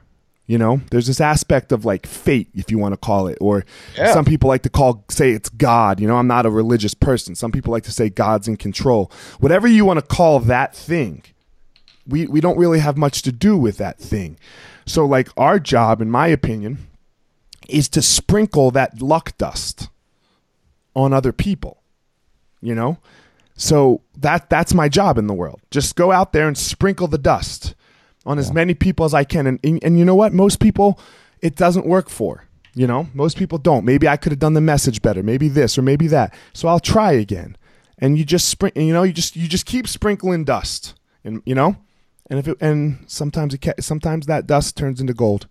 [0.50, 3.64] you know there's this aspect of like fate if you want to call it or
[3.96, 4.14] Yeah.
[4.14, 7.36] some people like to call say it's god you know i'm not a religious person.
[7.36, 9.12] Some people like to say god's in control.
[9.40, 11.22] Whatever you want to call that thing
[12.08, 14.38] we we don't really have much to do with that thing.
[14.88, 16.88] So like our job in my opinion
[17.68, 19.90] is to sprinkle that luck dust
[20.96, 21.76] on other people
[22.62, 22.98] you know?
[23.56, 25.62] So that that's my job in the world.
[25.70, 27.76] Just go out there and sprinkle the dust
[28.26, 29.48] on as many people as I can.
[29.48, 30.34] And, and and you know what?
[30.34, 31.00] Most people
[31.42, 32.46] it doesn't work for.
[32.76, 33.84] You know, most people don't.
[33.84, 35.24] Maybe I could have done the message better.
[35.24, 36.34] Maybe this or maybe that.
[36.54, 37.58] So I'll try again.
[37.98, 38.82] And you just sprinkle.
[38.82, 40.96] You know, you just you just keep sprinkling dust.
[41.24, 41.76] And you know,
[42.30, 45.48] and if it, and sometimes it ca- sometimes that dust turns into gold.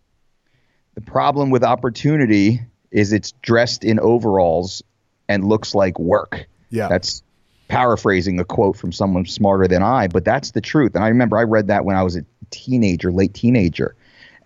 [0.95, 4.83] The problem with opportunity is it's dressed in overalls
[5.29, 6.49] and looks like work.
[6.71, 6.89] Yeah.
[6.89, 7.23] That's
[7.69, 10.95] paraphrasing a quote from someone smarter than I, but that's the truth.
[10.95, 13.95] And I remember I read that when I was a teenager, late teenager,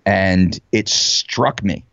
[0.05, 1.85] and it struck me.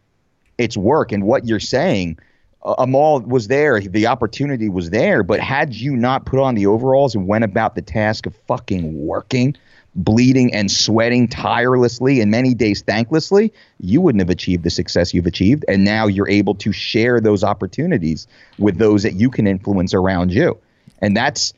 [0.58, 1.12] It's work.
[1.12, 2.17] And what you're saying,
[2.63, 7.15] Amal was there, the opportunity was there, but had you not put on the overalls
[7.15, 9.56] and went about the task of fucking working,
[9.95, 15.26] bleeding and sweating tirelessly and many days thanklessly, you wouldn't have achieved the success you've
[15.26, 15.63] achieved.
[15.67, 20.34] And now you're able to share those opportunities with those that you can influence around
[20.34, 20.58] you.
[21.02, 21.54] And that's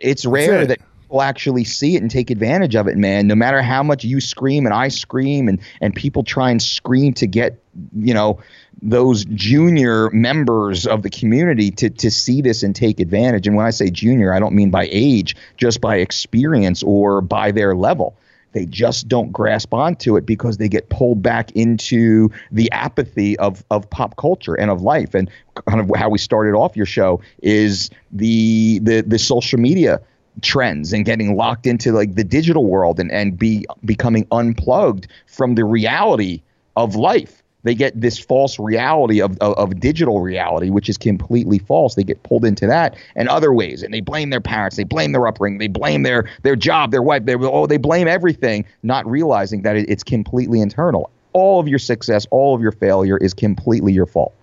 [0.00, 0.66] it's rare it.
[0.68, 0.80] that
[1.12, 3.26] people actually see it and take advantage of it, man.
[3.26, 7.12] No matter how much you scream and I scream and and people try and scream
[7.14, 7.62] to get,
[7.94, 8.40] you know,
[8.80, 13.46] those junior members of the community to to see this and take advantage.
[13.46, 17.52] And when I say junior, I don't mean by age, just by experience or by
[17.52, 18.16] their level.
[18.52, 23.62] they just don't grasp onto it because they get pulled back into the apathy of
[23.70, 25.14] of pop culture and of life.
[25.14, 25.30] And
[25.66, 30.00] kind of how we started off your show is the the the social media
[30.40, 35.54] trends and getting locked into like the digital world and and be becoming unplugged from
[35.54, 36.40] the reality
[36.76, 41.58] of life they get this false reality of, of, of, digital reality, which is completely
[41.58, 41.94] false.
[41.94, 45.12] They get pulled into that and other ways, and they blame their parents, they blame
[45.12, 49.06] their upbringing, they blame their their job, their wife, they oh they blame everything, not
[49.06, 51.10] realizing that it, it's completely internal.
[51.32, 54.34] All of your success, all of your failure is completely your fault.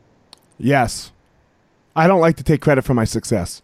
[0.58, 1.12] Yes,
[1.96, 3.62] I don't like to take credit for my success.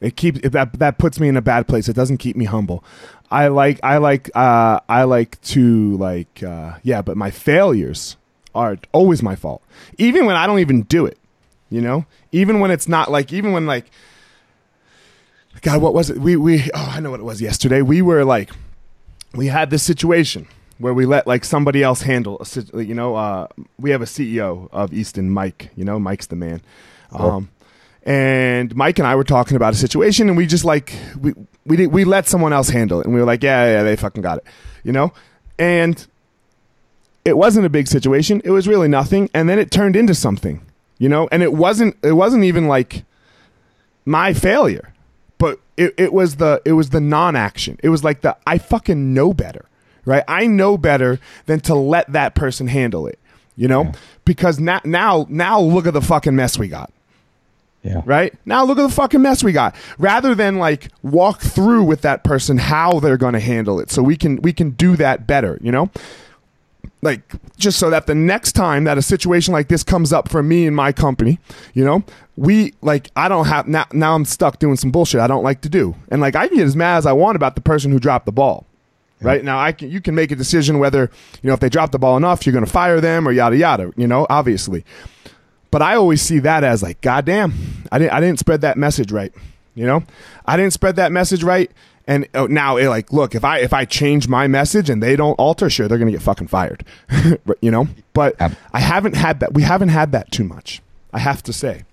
[0.00, 1.88] It keeps that that puts me in a bad place.
[1.88, 2.84] It doesn't keep me humble.
[3.30, 8.16] I like I like uh, I like to like uh, yeah, but my failures
[8.56, 9.62] are always my fault.
[9.98, 11.18] Even when I don't even do it,
[11.70, 12.06] you know?
[12.32, 13.90] Even when it's not like, even when like,
[15.60, 16.18] God, what was it?
[16.18, 17.82] We, we, oh, I know what it was yesterday.
[17.82, 18.50] We were like,
[19.34, 22.42] we had this situation where we let like somebody else handle,
[22.74, 23.46] a, you know, uh,
[23.78, 26.62] we have a CEO of Easton, Mike, you know, Mike's the man.
[27.12, 27.50] Um,
[28.06, 31.34] and Mike and I were talking about a situation and we just like, we,
[31.66, 33.06] we, did, we let someone else handle it.
[33.06, 34.46] And we were like, yeah, yeah, they fucking got it,
[34.84, 35.12] you know?
[35.58, 36.06] And
[37.26, 38.40] it wasn't a big situation.
[38.44, 40.64] It was really nothing, and then it turned into something,
[40.98, 41.28] you know.
[41.32, 41.96] And it wasn't.
[42.04, 43.04] It wasn't even like
[44.04, 44.94] my failure,
[45.36, 47.80] but it, it was the it was the non-action.
[47.82, 49.64] It was like the I fucking know better,
[50.04, 50.22] right?
[50.28, 53.18] I know better than to let that person handle it,
[53.56, 53.82] you know.
[53.82, 53.92] Yeah.
[54.24, 56.92] Because now now now look at the fucking mess we got.
[57.86, 58.02] Yeah.
[58.04, 58.34] Right?
[58.44, 59.76] Now look at the fucking mess we got.
[59.98, 64.02] Rather than like walk through with that person how they're going to handle it so
[64.02, 65.90] we can we can do that better, you know?
[67.02, 67.22] like
[67.56, 70.66] just so that the next time that a situation like this comes up for me
[70.66, 71.38] and my company,
[71.72, 72.04] you know,
[72.36, 75.60] we like I don't have now now I'm stuck doing some bullshit I don't like
[75.62, 75.94] to do.
[76.10, 78.26] And like I can get as mad as I want about the person who dropped
[78.26, 78.66] the ball.
[79.20, 79.28] Yeah.
[79.28, 79.44] Right?
[79.44, 81.10] Now I can you can make a decision whether,
[81.42, 83.92] you know, if they drop the ball enough, you're gonna fire them or yada yada,
[83.96, 84.84] you know, obviously.
[85.76, 87.52] But I always see that as like, goddamn,
[87.92, 89.30] I didn't I didn't spread that message right.
[89.74, 90.04] You know?
[90.46, 91.70] I didn't spread that message right
[92.06, 95.16] and oh, now, it, like, look, if I if I change my message and they
[95.16, 96.82] don't alter, sure, they're gonna get fucking fired,
[97.60, 97.88] you know.
[98.14, 98.40] But
[98.72, 99.52] I haven't had that.
[99.52, 100.80] We haven't had that too much.
[101.12, 101.84] I have to say,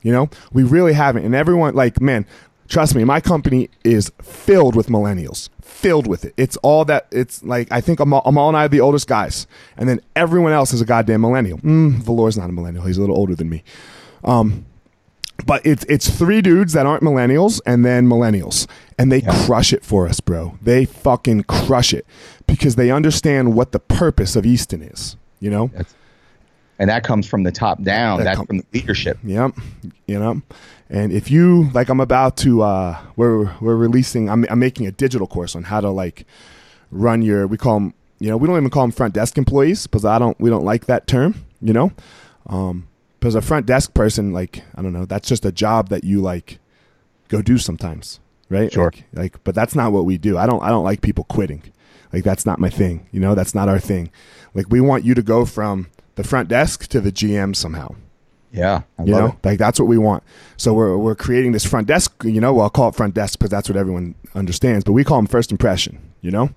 [0.00, 1.26] you know, we really haven't.
[1.26, 2.24] And everyone, like, man,
[2.68, 6.32] trust me, my company is filled with millennials, filled with it.
[6.36, 7.06] It's all that.
[7.10, 10.52] It's like I think Amal, Amal and I are the oldest guys, and then everyone
[10.52, 11.58] else is a goddamn millennial.
[11.58, 13.62] Mm, Valor's not a millennial; he's a little older than me.
[14.24, 14.66] Um,
[15.44, 18.66] but it's it's three dudes that aren't millennials and then millennials
[18.98, 19.44] and they yeah.
[19.44, 22.06] crush it for us bro they fucking crush it
[22.46, 25.94] because they understand what the purpose of easton is you know That's,
[26.78, 29.52] and that comes from the top down that, from the leadership yep
[30.06, 30.40] you know
[30.90, 34.92] and if you like i'm about to uh we're we're releasing i'm, I'm making a
[34.92, 36.26] digital course on how to like
[36.90, 39.86] run your we call them you know we don't even call them front desk employees
[39.86, 41.92] because i don't we don't like that term you know
[42.46, 42.88] um
[43.26, 46.20] because a front desk person, like I don't know, that's just a job that you
[46.20, 46.60] like
[47.26, 48.72] go do sometimes, right?
[48.72, 48.84] Sure.
[48.84, 50.38] Like, like, but that's not what we do.
[50.38, 50.62] I don't.
[50.62, 51.62] I don't like people quitting.
[52.12, 53.08] Like that's not my thing.
[53.10, 54.12] You know, that's not our thing.
[54.54, 57.94] Like we want you to go from the front desk to the GM somehow.
[58.52, 59.44] Yeah, I you know, it.
[59.44, 60.22] like that's what we want.
[60.56, 62.22] So we're we're creating this front desk.
[62.24, 64.84] You know, well, I'll call it front desk because that's what everyone understands.
[64.84, 65.98] But we call them first impression.
[66.20, 66.50] You know,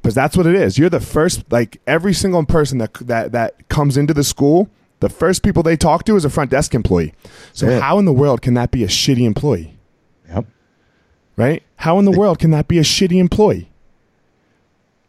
[0.00, 0.78] because that's what it is.
[0.78, 1.50] You're the first.
[1.50, 5.76] Like every single person that that that comes into the school the first people they
[5.76, 7.14] talk to is a front desk employee.
[7.52, 7.80] So yeah.
[7.80, 9.78] how in the world can that be a shitty employee?
[10.28, 10.46] Yep.
[11.36, 11.62] Right?
[11.76, 13.70] How in the world can that be a shitty employee?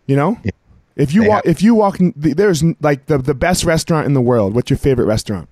[0.05, 0.39] You know?
[0.43, 0.51] Yeah.
[0.95, 4.21] If you walk, have- if you walk, there's like the the best restaurant in the
[4.21, 4.53] world.
[4.53, 5.47] What's your favorite restaurant?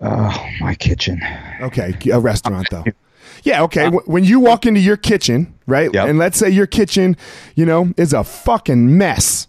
[0.00, 1.22] Oh, my kitchen.
[1.60, 2.84] Okay, a restaurant though.
[3.44, 3.86] Yeah, okay.
[3.86, 5.90] Uh, when you walk into your kitchen, right?
[5.92, 6.08] Yep.
[6.08, 7.16] And let's say your kitchen,
[7.56, 9.48] you know, is a fucking mess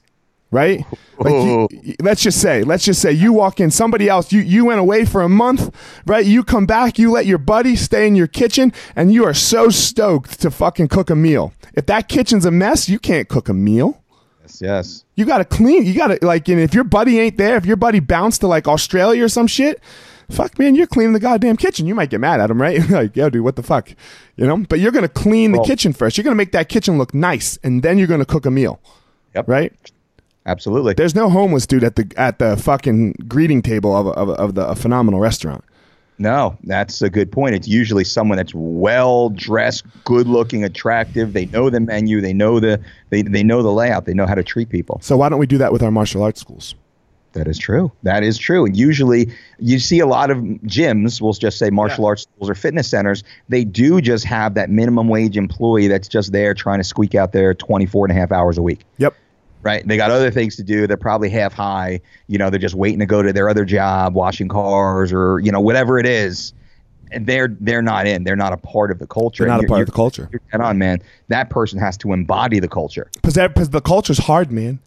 [0.54, 0.86] right?
[1.20, 1.68] Like you, oh.
[2.02, 5.04] let's just say, let's just say you walk in, somebody else, you, you went away
[5.06, 6.26] for a month, right?
[6.26, 9.70] You come back, you let your buddy stay in your kitchen, and you are so
[9.70, 11.54] stoked to fucking cook a meal.
[11.74, 14.02] If that kitchen's a mess, you can't cook a meal.
[14.44, 15.06] Yes, yes.
[15.16, 15.86] You gotta clean.
[15.86, 18.68] You gotta like, and if your buddy ain't there, if your buddy bounced to like
[18.68, 19.82] Australia or some shit,
[20.30, 21.88] fuck man, you're cleaning the goddamn kitchen.
[21.88, 22.88] You might get mad at him, right?
[22.90, 23.90] like, yo, dude, what the fuck,
[24.36, 24.58] you know?
[24.58, 26.18] But you're gonna clean the kitchen first.
[26.18, 28.80] You're gonna make that kitchen look nice, and then you're gonna cook a meal.
[29.36, 29.48] Yep.
[29.48, 29.74] Right.
[30.46, 30.94] Absolutely.
[30.94, 34.68] There's no homeless dude at the at the fucking greeting table of of, of the
[34.68, 35.64] a phenomenal restaurant.
[36.20, 37.56] No, that's a good point.
[37.56, 41.34] It's usually someone that's well dressed, good looking, attractive.
[41.34, 42.22] They know the menu.
[42.22, 44.06] They know the they, they know the layout.
[44.06, 45.00] They know how to treat people.
[45.02, 46.76] So why don't we do that with our martial arts schools?
[47.34, 47.92] That is true.
[48.04, 48.64] That is true.
[48.66, 52.10] And usually you see a lot of gyms, we'll just say martial Yeah.
[52.10, 56.32] arts schools or fitness centers, they do just have that minimum wage employee that's just
[56.32, 58.82] there trying to squeak out their 24 and a half hours a week.
[59.00, 59.16] Yep.
[59.64, 59.88] Right.
[59.88, 60.88] They got other things to do.
[60.88, 62.02] They're probably half high.
[62.28, 65.52] You know, they're just waiting to go to their other job, washing cars or, you
[65.54, 66.52] know, whatever it is.
[67.12, 68.24] And they're they're not in.
[68.26, 69.44] They're not a part of the culture.
[69.44, 70.28] They're not And a part of the culture.
[70.32, 71.02] You're dead on, man.
[71.30, 73.10] That person has to embody the culture.
[73.14, 74.80] because the culture's hard, man.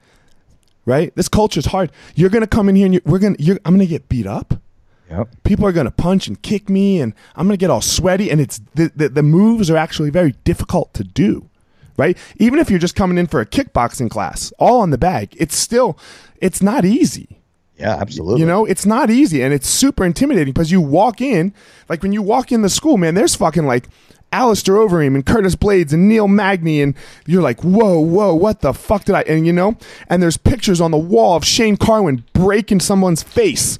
[0.84, 1.14] Right?
[1.16, 1.90] This culture's hard.
[2.14, 4.60] You're gonna come in here and you we're gonna you're, I'm gonna get beat up.
[5.08, 5.28] Yep.
[5.44, 8.30] People are gonna punch and kick me, and I'm gonna get all sweaty.
[8.30, 11.48] And it's the the, the moves are actually very difficult to do.
[11.96, 12.18] Right?
[12.38, 15.56] Even if you're just coming in for a kickboxing class, all on the bag, it's
[15.56, 15.98] still
[16.40, 17.40] it's not easy.
[17.78, 18.40] Yeah, absolutely.
[18.40, 21.52] You know, it's not easy and it's super intimidating because you walk in,
[21.88, 23.88] like when you walk in the school, man, there's fucking like
[24.32, 26.94] Alistair Overeem and Curtis Blaydes and Neil Magny, and
[27.26, 29.22] you're like, whoa, whoa, what the fuck did I?
[29.22, 29.76] And you know,
[30.08, 33.78] and there's pictures on the wall of Shane Carwin breaking someone's face,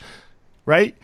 [0.65, 0.97] right?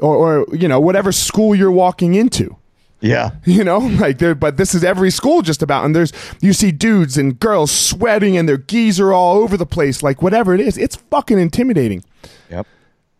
[0.00, 2.56] Or, or you know, whatever school you're walking into.
[3.02, 3.32] Yeah.
[3.44, 6.72] You know, like there, but this is every school just about, and there's you see
[6.72, 10.60] dudes and girls sweating and their gis are all over the place, like whatever it
[10.60, 12.02] is, it's fucking intimidating.
[12.50, 12.66] Yep.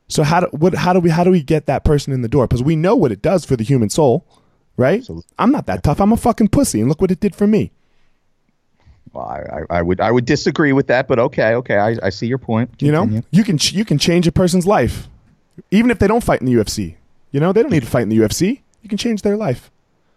[0.08, 2.28] So how do what how do we how do we get that person in the
[2.28, 2.46] door?
[2.46, 4.24] Because we know what it does for the human soul,
[4.76, 5.00] right?
[5.00, 5.24] Absolutely.
[5.38, 6.00] I'm not that tough.
[6.00, 7.72] I'm a fucking pussy, and look what it did for me.
[9.12, 12.10] Well, I, I, I would I would disagree with that, but okay, okay, I, I
[12.10, 12.70] see your point.
[12.80, 15.08] You know, you can ch- you can change a person's life,
[15.70, 16.96] even if they don't fight in the UFC.
[17.30, 18.60] You know, they don't need to fight in the UFC.
[18.82, 19.70] You can change their life.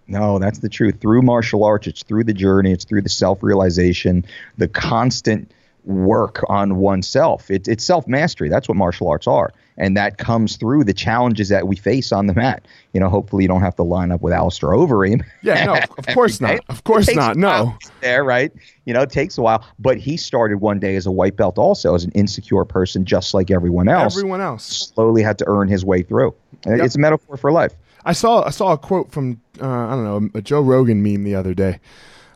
[0.08, 1.00] No, that's the truth.
[1.02, 4.26] Through martial arts, it's through the journey, it's through the self realization,
[4.58, 5.52] the constant
[5.84, 7.50] work on oneself.
[7.50, 8.50] It, it's self mastery.
[8.50, 9.52] That's what martial arts are.
[9.78, 12.66] And that comes through the challenges that we face on the mat.
[12.94, 15.26] You know, hopefully you don't have to line up with Alistair Overeem.
[15.42, 16.60] Yeah, no, of course not.
[16.70, 17.36] Of course not.
[17.36, 17.76] No.
[18.00, 18.54] There, right?
[18.86, 19.66] You know, it takes a while.
[19.78, 23.34] But he started one day as a white belt, also as an insecure person, just
[23.34, 24.16] like everyone else.
[24.16, 24.92] Everyone else.
[24.94, 26.34] slowly had to earn his way through.
[26.66, 26.80] Yep.
[26.80, 27.74] It's a metaphor for life.
[28.06, 31.24] I saw I saw a quote from uh, I don't know a Joe Rogan meme
[31.24, 31.80] the other day,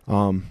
[0.07, 0.47] um,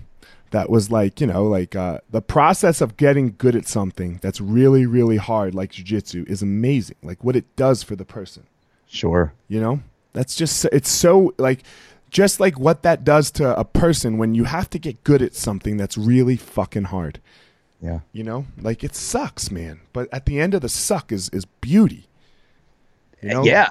[0.50, 4.40] that was like you know like uh, the process of getting good at something that's
[4.40, 6.96] really really hard like jujitsu is amazing.
[7.02, 8.46] Like what it does for the person.
[8.86, 9.34] Sure.
[9.48, 9.80] You know,
[10.12, 11.64] that's just it's so like
[12.10, 15.34] just like what that does to a person when you have to get good at
[15.34, 17.20] something that's really fucking hard.
[17.82, 18.00] Yeah.
[18.12, 19.80] You know, like it sucks, man.
[19.92, 22.06] But at the end of the suck is is beauty.
[23.20, 23.44] You know?
[23.44, 23.70] Yeah,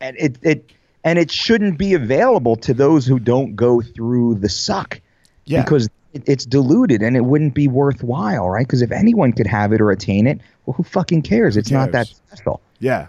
[0.00, 0.72] and it it
[1.04, 5.00] and it shouldn't be available to those who don't go through the suck.
[5.44, 5.62] Yeah.
[5.62, 8.66] because it, it's diluted and it wouldn't be worthwhile, right?
[8.66, 11.56] Because if anyone could have it or attain it, well, who fucking cares?
[11.56, 12.60] It's not that special.
[12.80, 13.08] Yeah.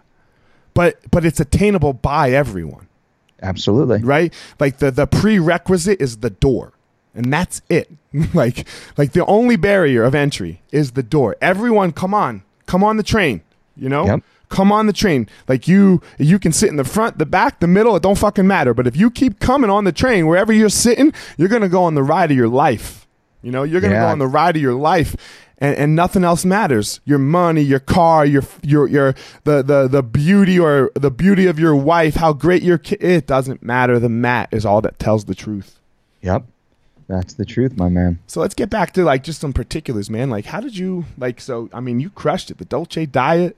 [0.73, 2.87] But but it's attainable by everyone,
[3.41, 4.01] Absolutely.
[4.01, 4.33] right?
[4.59, 6.73] Like the the prerequisite is the door.
[7.15, 7.91] And that's it.
[8.33, 8.67] like
[8.97, 11.35] like the only barrier of entry is the door.
[11.41, 12.43] Everyone come on.
[12.65, 13.41] Come on the train,
[13.75, 14.05] you know?
[14.05, 14.23] Yep.
[14.50, 15.28] Come on the train.
[15.47, 18.47] Like you you can sit in the front, the back, the middle, it don't fucking
[18.47, 18.74] matter.
[18.74, 21.84] But if you keep coming on the train wherever you're sitting, you're going to go
[21.84, 23.08] on the ride of your life.
[23.41, 24.06] You know, you're going to Yeah.
[24.06, 25.16] go on the ride of your life.
[25.62, 27.02] And, and nothing else matters.
[27.04, 31.60] Your money, your car, your your your the, the the beauty or the beauty of
[31.60, 33.04] your wife, how great your kid.
[33.04, 34.00] It doesn't matter.
[34.00, 35.78] The mat is all that tells the truth.
[36.22, 36.45] Yep.
[37.10, 38.20] That's the truth, my man.
[38.28, 40.30] So let's get back to like just some particulars, man.
[40.30, 41.41] Like, how did you like?
[41.41, 42.58] So I mean, you crushed it.
[42.58, 43.58] The Dolce diet,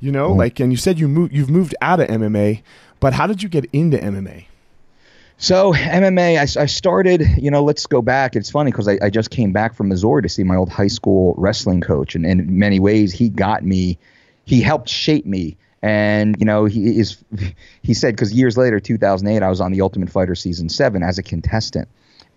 [0.00, 0.36] you know, Mm.
[0.36, 1.32] like, and you said you moved.
[1.32, 2.62] You've moved out of MMA,
[3.00, 4.46] but how did you get into MMA?
[5.36, 8.36] So MMA, I, I started, you know, let's go back.
[8.36, 10.86] It's funny because I, I just came back from Missouri to see my old high
[10.88, 13.98] school wrestling coach, and, and in many ways, he got me,
[14.44, 15.56] he helped shape me.
[15.82, 17.22] And you know, he is,
[17.82, 21.18] he said because years later, 2008, I was on the Ultimate Fighter season seven as
[21.18, 21.88] a contestant,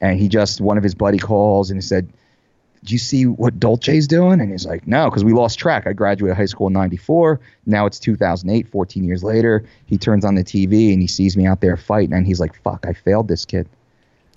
[0.01, 2.10] and he just one of his buddy calls and he said,
[2.88, 4.39] do you see what Dolce's doing?
[4.39, 5.85] And he's like, no, because we lost track.
[5.85, 7.39] I graduated high school in 94.
[7.65, 9.65] Now it's 2008, 14 years later.
[9.85, 12.13] He turns on the TV and he sees me out there fighting.
[12.13, 13.67] And he's like, fuck, I failed this kid.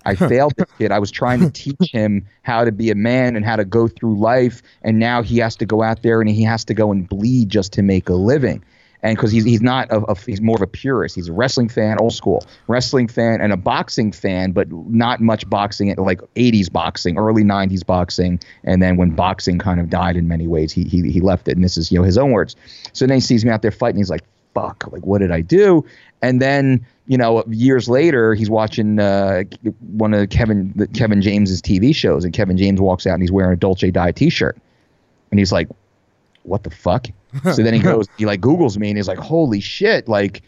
[0.03, 0.91] I failed this kid.
[0.91, 3.87] I was trying to teach him how to be a man and how to go
[3.87, 4.61] through life.
[4.81, 7.49] And now he has to go out there and he has to go and bleed
[7.49, 8.63] just to make a living.
[9.03, 11.15] And because he's, he's not a, a he's more of a purist.
[11.15, 15.49] He's a wrestling fan, old school wrestling fan, and a boxing fan, but not much
[15.49, 20.27] boxing like 80s boxing, early 90s boxing, and then when boxing kind of died in
[20.27, 21.55] many ways, he he he left it.
[21.55, 22.55] And this is you know his own words.
[22.93, 23.97] So then he sees me out there fighting.
[23.97, 24.23] He's like,
[24.53, 24.91] "Fuck!
[24.91, 25.83] Like what did I do?"
[26.21, 29.43] And then you know years later, he's watching uh,
[29.79, 33.53] one of Kevin Kevin James's TV shows, and Kevin James walks out and he's wearing
[33.53, 34.57] a Dolce Diet T-shirt,
[35.31, 35.69] and he's like,
[36.43, 37.07] "What the fuck?"
[37.43, 40.43] so then he goes, he like Googles me, and he's like, "Holy shit!" Like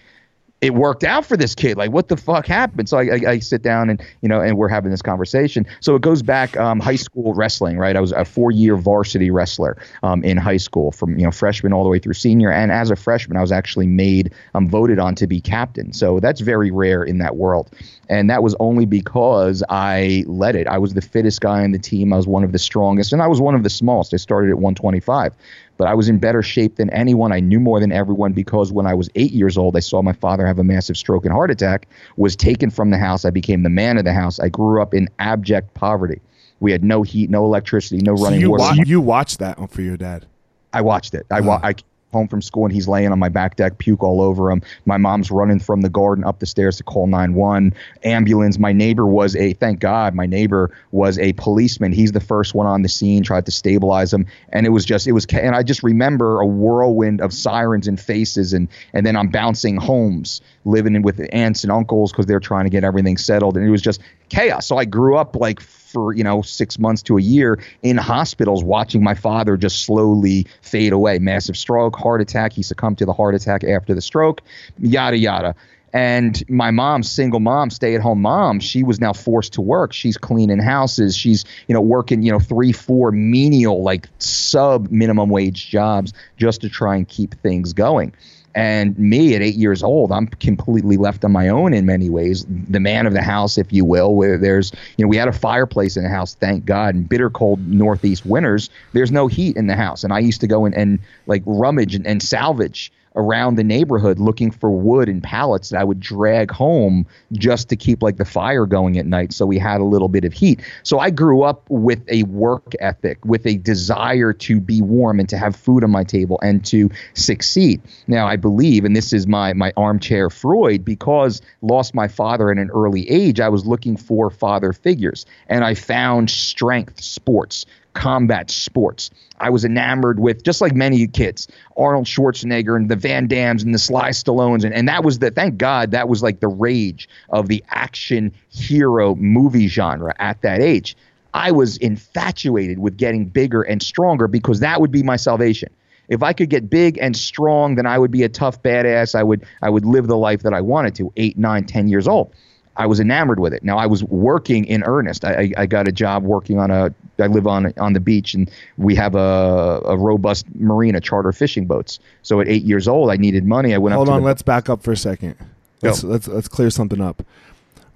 [0.64, 1.76] it worked out for this kid.
[1.76, 2.88] Like, what the fuck happened?
[2.88, 5.66] So I, I, I, sit down and you know, and we're having this conversation.
[5.82, 7.98] So it goes back um, high school wrestling, right?
[7.98, 11.84] I was a four-year varsity wrestler um, in high school, from you know freshman all
[11.84, 12.50] the way through senior.
[12.50, 15.92] And as a freshman, I was actually made, um, voted on to be captain.
[15.92, 17.70] So that's very rare in that world.
[18.08, 20.68] And that was only because I led it.
[20.68, 22.14] I was the fittest guy on the team.
[22.14, 24.14] I was one of the strongest, and I was one of the smallest.
[24.14, 25.34] I started at 125
[25.78, 27.32] but I was in better shape than anyone.
[27.32, 30.14] I knew more than everyone because when I was eight years old, I saw my
[30.14, 33.26] father have a massive stroke and heart attack, was taken from the house.
[33.26, 34.40] I became the man of the house.
[34.40, 36.22] I grew up in abject poverty.
[36.60, 38.64] We had no heat, no electricity, no running so you water.
[38.78, 40.26] Wa- you watched that for your dad.
[40.72, 41.26] I watched it.
[41.30, 41.76] I, wa- I
[42.14, 44.62] home from school and he's laying on my back deck, puke all over him.
[44.86, 47.74] My mom's running from the garden up the stairs to call 911.
[48.04, 48.58] Ambulance.
[48.60, 51.92] My neighbor was a, thank God, my neighbor was a policeman.
[51.92, 54.26] He's the first one on the scene, tried to stabilize him.
[54.50, 58.00] And it was just, it was, and I just remember a whirlwind of sirens and
[58.00, 58.54] faces.
[58.54, 62.70] And, and then I'm bouncing homes, living with aunts and uncles because they're trying to
[62.70, 63.58] get everything settled.
[63.58, 64.68] And it was just chaos.
[64.68, 65.60] So I grew up like
[65.94, 70.48] for you know six months to a year in hospitals watching my father just slowly
[70.62, 71.20] fade away.
[71.20, 74.42] Massive stroke heart attack he succumbed to the heart attack after the stroke
[74.80, 75.56] yada yada.
[75.96, 79.94] And my mom single mom stay at home mom she was now forced to work.
[79.94, 81.16] She's cleaning houses.
[81.16, 86.62] She's you know working you know three four menial like sub minimum wage jobs just
[86.62, 88.14] to try and keep things going
[88.56, 92.46] and me at eight years old, I'm completely left on my own in many ways,
[92.48, 94.16] the man of the house, if you will.
[94.16, 96.96] Where there's, you know, we had a fireplace in the house, thank God.
[96.96, 100.48] and bitter cold Northeast winters, there's no heat in the house, and I used to
[100.48, 105.22] go and, and like rummage and, and salvage around the neighborhood looking for wood and
[105.22, 109.34] pallets that I would drag home just to keep like the fire going at night
[109.34, 110.62] so we had a little bit of heat.
[110.84, 115.30] So I grew up with a work ethic, with a desire to be warm and
[115.30, 117.82] to have food on my table and to succeed.
[118.08, 122.58] Now I believe and this is my my armchair Freud because lost my father at
[122.58, 128.50] an early age, I was looking for father figures and I found strength sports combat
[128.52, 129.10] sports.
[129.40, 133.74] I was enamored with, just like many kids, Arnold Schwarzenegger and the Van Dammes and
[133.74, 134.64] the Sly Stallones.
[134.64, 138.34] And, and that was the, thank God, that was like the rage of the action
[138.50, 140.96] hero movie genre at that age.
[141.34, 145.70] I was infatuated with getting bigger and stronger because that would be my salvation.
[146.10, 149.16] If I could get big and strong, then I would be a tough badass.
[149.16, 152.08] I would I would live the life that I wanted to, eight, nine, ten years
[152.08, 152.34] old.
[152.76, 153.64] I was enamored with it.
[153.64, 155.24] Now I was working in earnest.
[155.26, 156.94] I, I, I, got a job working on a.
[157.20, 161.66] I live on on the beach, and we have a, a robust marina, charter fishing
[161.66, 162.00] boats.
[162.24, 163.76] So at eight years old, I needed money.
[163.76, 163.96] I went.
[163.96, 165.36] Hold up on, the, let's back up for a second.
[165.82, 167.24] Let's, let's let's clear something up.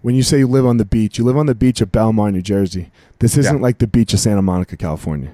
[0.02, 2.32] When you say you live on the beach, you live on the beach of Belmar,
[2.32, 2.92] New Jersey.
[3.20, 3.62] This isn't yeah.
[3.62, 5.32] like the beach of Santa Monica, California.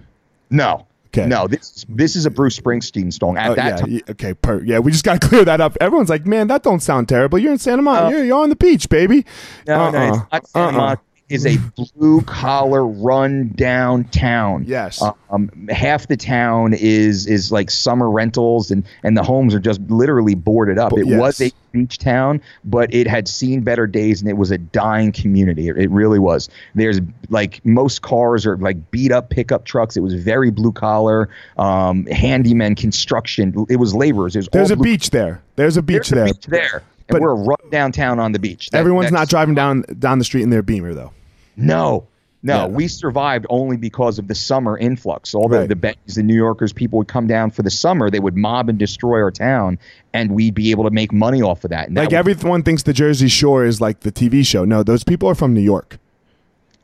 [0.50, 0.86] No,
[1.16, 1.28] Okay.
[1.28, 3.38] No, this this is a Bruce Springsteen song.
[3.38, 5.78] At oh, that yeah, time, okay, per, yeah, we just got to clear that up.
[5.80, 7.38] Everyone's like, man, that don't sound terrible.
[7.38, 8.08] You're in Santa Monica.
[8.08, 9.26] Uh, you're, you're, on the beach, baby.
[9.68, 9.92] No, uh-uh.
[9.92, 10.72] no, it's not Santa uh-uh.
[10.72, 11.02] Monica
[11.34, 11.58] is a
[11.98, 14.66] blue collar run down town.
[14.68, 15.04] Yes.
[15.30, 19.82] Um, half the town is is like summer rentals and and the homes are just
[19.90, 20.92] literally boarded up.
[20.92, 21.20] But, it yes.
[21.20, 25.12] was a beach town, but it had seen better days and it was a dying
[25.12, 25.68] community.
[25.68, 26.50] It, it really was.
[26.76, 29.98] There's like most cars are like beat up pickup trucks.
[29.98, 33.66] It was very blue collar, um, handyman construction.
[33.70, 34.36] It was laborers.
[34.36, 35.42] It was There's a blue- beach there.
[35.56, 36.24] There's a beach There's there.
[36.24, 36.84] A beach there.
[37.10, 38.70] And but we're right downtown on the beach.
[38.70, 41.12] That, everyone's not driving down down the street in their Beamer though.
[41.56, 42.08] No,
[42.46, 42.68] no, yeah.
[42.68, 45.34] we survived only because of the summer influx.
[45.34, 45.70] All the right.
[45.70, 48.10] the Bennies, the New Yorkers, people would come down for the summer.
[48.10, 49.80] They would mob and destroy our town,
[50.14, 51.88] and we'd be able to make money off of that.
[51.88, 54.66] And like that everyone thinks the Jersey Shore is like the TV show.
[54.66, 56.00] No, those people are from New York.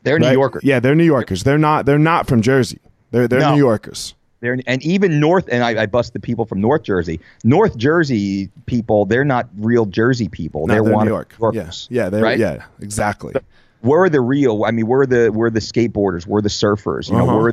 [0.02, 0.30] They're right?
[0.30, 0.64] New Yorkers.
[0.64, 1.44] Yeah, they're New Yorkers.
[1.44, 1.84] They're not.
[1.84, 2.80] They're not from Jersey.
[3.10, 3.52] They're they're no.
[3.52, 4.14] New Yorkers.
[4.40, 7.20] They're, and even North, and I, I, bust the people from North Jersey.
[7.44, 10.66] North Jersey people, they're not real Jersey people.
[10.66, 11.34] No, they're, they're New York.
[11.38, 12.38] Yorkers, yeah, yeah, right?
[12.38, 13.34] yeah, exactly.
[13.34, 13.40] So,
[13.82, 14.64] we're the real.
[14.64, 16.26] I mean, we're the we're the skateboarders.
[16.26, 17.08] We're the surfers.
[17.08, 17.36] You know, uh-huh.
[17.36, 17.52] we're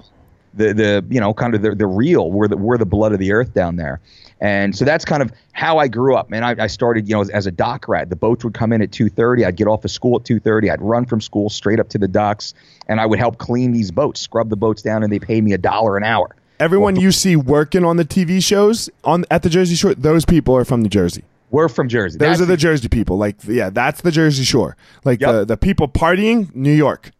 [0.53, 2.31] the the you know kind of the the real.
[2.31, 3.99] We're the we're the blood of the earth down there.
[4.39, 6.31] And so that's kind of how I grew up.
[6.31, 8.09] And I, I started, you know, as, as, a dock rat.
[8.09, 9.45] The boats would come in at 2:30.
[9.45, 10.71] I'd get off of school at 2:30.
[10.71, 12.53] I'd run from school straight up to the docks,
[12.87, 15.53] and I would help clean these boats, scrub the boats down, and they paid me
[15.53, 16.35] a dollar an hour.
[16.59, 20.25] Everyone well, you see working on the TV shows on at the Jersey Shore, those
[20.25, 21.23] people are from New Jersey.
[21.49, 22.17] We're from Jersey.
[22.17, 23.17] Those that's are the Jersey people.
[23.17, 24.75] Like, yeah, that's the Jersey Shore.
[25.05, 25.31] Like yep.
[25.31, 27.11] the the people partying, New York.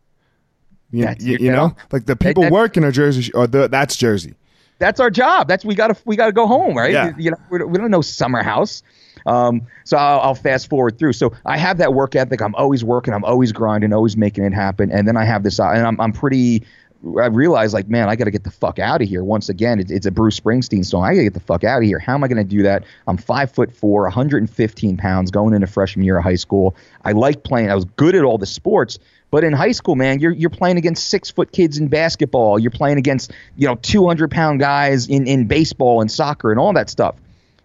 [0.92, 4.36] You, you, you know, like the people that, working are Jersey, or the, that's Jersey.
[4.80, 5.48] That's our job.
[5.48, 6.92] That's we got to we got to go home, right?
[6.92, 7.14] Yeah.
[7.18, 8.84] You know, we don't know summer house.
[9.26, 11.14] Um, so I'll, I'll, fast forward through.
[11.14, 12.42] So I have that work ethic.
[12.42, 13.14] I'm always working.
[13.14, 13.92] I'm always grinding.
[13.92, 14.90] Always making it happen.
[14.90, 16.64] And then I have this, uh, and I'm I'm pretty
[17.04, 19.24] I realized like, man, I got to get the fuck out of here.
[19.24, 21.04] Once again, it's, it's a Bruce Springsteen song.
[21.04, 22.00] I got to get the fuck out of here.
[22.00, 22.84] How am I going to do that?
[23.08, 26.76] I'm five foot four, 115 pounds, going into freshman year of high school.
[27.06, 27.70] I liked playing.
[27.70, 28.98] I was good at all the sports,
[29.30, 32.58] but in high school, man, you're you're playing against six foot kids in basketball.
[32.58, 36.74] You're playing against you know 200 pound guys in in baseball and soccer and all
[36.74, 37.16] that stuff.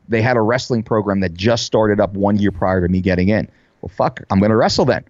[0.09, 3.29] They had a wrestling program that just started up one year prior to me getting
[3.29, 3.49] in.
[3.81, 5.05] Well, fuck, I'm going to wrestle then.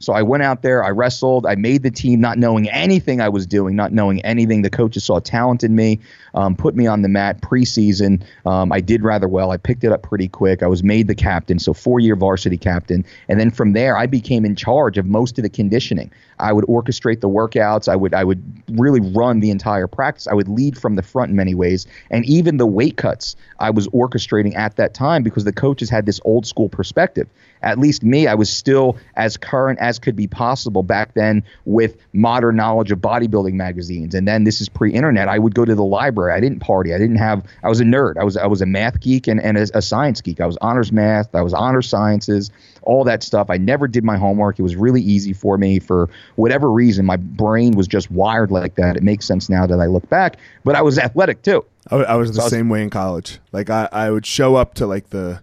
[0.00, 3.28] So I went out there, I wrestled, I made the team not knowing anything I
[3.28, 4.62] was doing, not knowing anything.
[4.62, 6.00] The coaches saw talent in me,
[6.34, 8.22] um, put me on the mat preseason.
[8.46, 9.50] Um, I did rather well.
[9.50, 10.62] I picked it up pretty quick.
[10.62, 13.04] I was made the captain, so four year varsity captain.
[13.28, 16.10] And then from there, I became in charge of most of the conditioning.
[16.38, 17.88] I would orchestrate the workouts.
[17.88, 20.26] I would I would really run the entire practice.
[20.26, 23.70] I would lead from the front in many ways, and even the weight cuts I
[23.70, 27.28] was orchestrating at that time because the coaches had this old school perspective
[27.62, 31.96] at least me, I was still as current as could be possible back then with
[32.12, 34.14] modern knowledge of bodybuilding magazines.
[34.14, 35.28] And then this is pre-internet.
[35.28, 36.19] I would go to the library.
[36.28, 36.92] I didn't party.
[36.92, 37.44] I didn't have.
[37.62, 38.18] I was a nerd.
[38.18, 40.40] I was I was a math geek and, and a, a science geek.
[40.40, 41.34] I was honors math.
[41.34, 42.50] I was honors sciences.
[42.82, 43.48] All that stuff.
[43.48, 44.58] I never did my homework.
[44.58, 47.06] It was really easy for me for whatever reason.
[47.06, 48.96] My brain was just wired like that.
[48.96, 50.38] It makes sense now that I look back.
[50.64, 51.64] But I was athletic too.
[51.90, 53.38] I, I was the so same I was, way in college.
[53.52, 55.42] Like I, I would show up to like the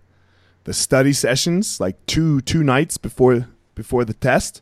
[0.66, 4.62] the study sessions like two two nights before before the test.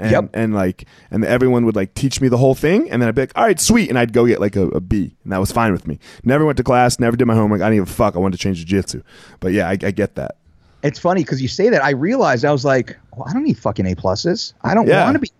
[0.00, 0.30] And, yep.
[0.32, 3.20] and like and everyone would like teach me the whole thing and then I'd be
[3.22, 5.52] like, all right, sweet, and I'd go get like a, a B, and that was
[5.52, 5.98] fine with me.
[6.24, 7.60] Never went to class, never did my homework.
[7.60, 8.16] I didn't even fuck.
[8.16, 9.02] I wanted to change jiu-jitsu,
[9.40, 10.36] but yeah, I, I get that.
[10.82, 11.84] It's funny because you say that.
[11.84, 14.54] I realized I was like, well, I don't need fucking A pluses.
[14.62, 15.04] I don't yeah.
[15.04, 15.30] want to be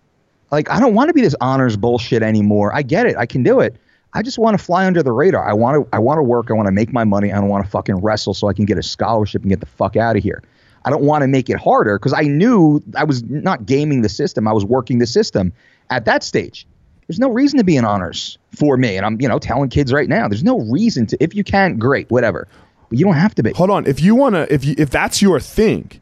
[0.51, 2.73] like I don't want to be this honors bullshit anymore.
[2.75, 3.17] I get it.
[3.17, 3.75] I can do it.
[4.13, 5.47] I just want to fly under the radar.
[5.49, 6.51] I want to I want to work.
[6.51, 7.31] I want to make my money.
[7.31, 9.65] I don't want to fucking wrestle so I can get a scholarship and get the
[9.65, 10.43] fuck out of here.
[10.83, 14.09] I don't want to make it harder because I knew I was not gaming the
[14.09, 14.47] system.
[14.47, 15.53] I was working the system
[15.89, 16.65] at that stage.
[17.07, 18.97] There's no reason to be in honors for me.
[18.97, 21.77] And I'm, you know, telling kids right now, there's no reason to if you can,
[21.77, 22.47] great, whatever.
[22.89, 23.51] But you don't have to be.
[23.51, 23.85] Hold on.
[23.85, 26.01] If you wanna if you if that's your thing,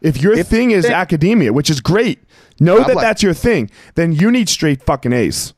[0.00, 2.18] if your if thing is academia, which is great,
[2.60, 5.53] know I'm that like, that's your thing, then you need straight fucking A's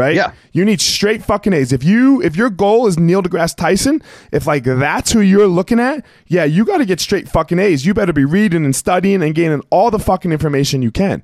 [0.00, 0.16] right?
[0.16, 0.32] Yeah.
[0.52, 1.72] You need straight fucking A's.
[1.72, 5.78] If you if your goal is Neil deGrasse Tyson, if like that's who you're looking
[5.78, 7.84] at, yeah, you got to get straight fucking A's.
[7.84, 11.22] You better be reading and studying and gaining all the fucking information you can.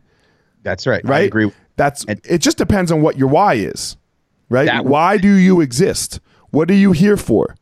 [0.62, 1.02] That's right.
[1.04, 1.22] Right.
[1.22, 1.50] I agree.
[1.76, 2.38] That's and it.
[2.38, 3.96] Just depends on what your why is,
[4.50, 4.84] right?
[4.84, 6.20] why do you exist?
[6.50, 7.56] What are you here for?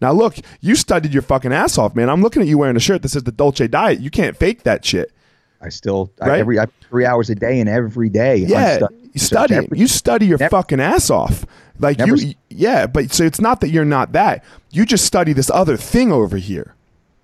[0.00, 2.08] Now look, you studied your fucking ass off, man.
[2.08, 4.00] I'm looking at you wearing a shirt that says the Dolce Diet.
[4.00, 5.12] You can't fake that shit.
[5.60, 6.32] I still right?
[6.32, 8.36] I, every I, three hours a day and every day.
[8.36, 9.68] Yeah, you study.
[9.72, 11.44] You study your never, fucking ass off.
[11.78, 12.86] Like you, yeah.
[12.86, 14.44] But so it's not that you're not that.
[14.70, 16.74] You just study this other thing over here.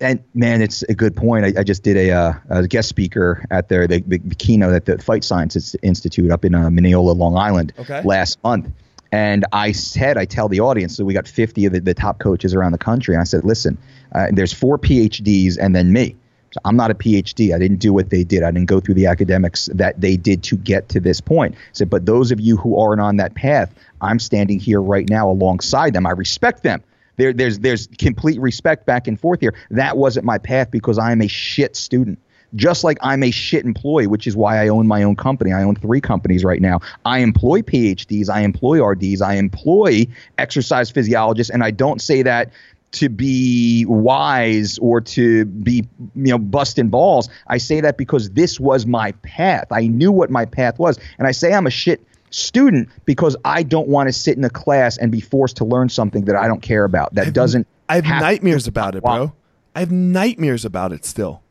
[0.00, 1.44] And man, it's a good point.
[1.44, 4.74] I, I just did a, uh, a, guest speaker at their the, the, the, keynote
[4.74, 8.02] at the Fight Science Institute up in uh, Mineola, Long Island, okay.
[8.02, 8.70] last month.
[9.12, 12.18] And I said, I tell the audience, so we got 50 of the, the top
[12.18, 13.14] coaches around the country.
[13.14, 13.78] And I said, listen,
[14.12, 16.16] uh, there's four PhDs and then me.
[16.64, 17.54] I'm not a PhD.
[17.54, 18.42] I didn't do what they did.
[18.42, 21.54] I didn't go through the academics that they did to get to this point.
[21.72, 25.28] So, but those of you who aren't on that path, I'm standing here right now
[25.28, 26.06] alongside them.
[26.06, 26.82] I respect them.
[27.16, 29.54] There, there's there's complete respect back and forth here.
[29.70, 32.18] That wasn't my path because I am a shit student.
[32.54, 35.52] Just like I'm a shit employee, which is why I own my own company.
[35.52, 36.80] I own three companies right now.
[37.04, 40.06] I employ PhDs, I employ RDs, I employ
[40.38, 42.50] exercise physiologists, and I don't say that
[42.94, 47.28] to be wise or to be you know busting balls.
[47.48, 49.66] I say that because this was my path.
[49.70, 53.62] I knew what my path was, and I say I'm a shit student because I
[53.62, 56.48] don't want to sit in a class and be forced to learn something that I
[56.48, 57.14] don't care about.
[57.14, 57.66] That I've, doesn't.
[57.88, 59.32] I have nightmares about it, bro.
[59.74, 61.42] I have nightmares about it still.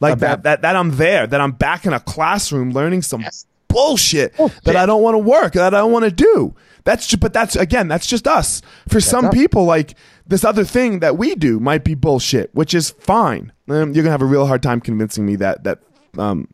[0.00, 3.20] Like about, that, that that I'm there, that I'm back in a classroom learning some
[3.20, 3.46] yes.
[3.72, 6.54] Bullshit, bullshit that I don't want to work, that I don't want to do.
[6.84, 8.60] That's just, but that's again, that's just us.
[8.88, 9.32] For that's some up.
[9.32, 9.96] people, like
[10.26, 13.52] this other thing that we do might be bullshit, which is fine.
[13.68, 15.80] Um, you're gonna have a real hard time convincing me that that
[16.18, 16.48] um,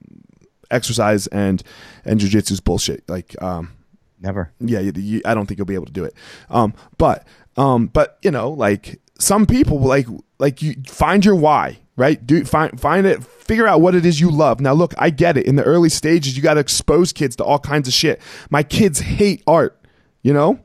[0.71, 1.63] exercise and
[2.05, 3.09] and jujitsu is bullshit.
[3.09, 3.73] Like, um,
[4.21, 4.53] never.
[4.61, 6.15] Yeah, you, you, I don't think you'll be able to do it.
[6.51, 10.07] Um, but um, but you know, like some people, like
[10.39, 12.25] like you find your why right?
[12.27, 14.61] Do find find it, figure out what it is you love.
[14.61, 15.45] Now, look, I get it.
[15.45, 18.23] In the early stages, you got to expose kids to all kinds of shit.
[18.49, 19.79] My kids hate art
[20.23, 20.61] you know?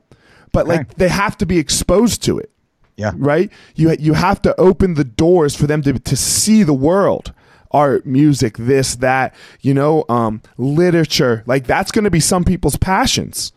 [0.52, 0.78] But okay.
[0.78, 2.50] like they have to be exposed to it.
[2.96, 3.12] Yeah.
[3.16, 3.50] Right?
[3.74, 7.32] You you have to open the doors for them to to see the world.
[7.70, 11.42] Art, music, this, that, you know, um, literature.
[11.44, 13.52] Like that's going to be some people's passions.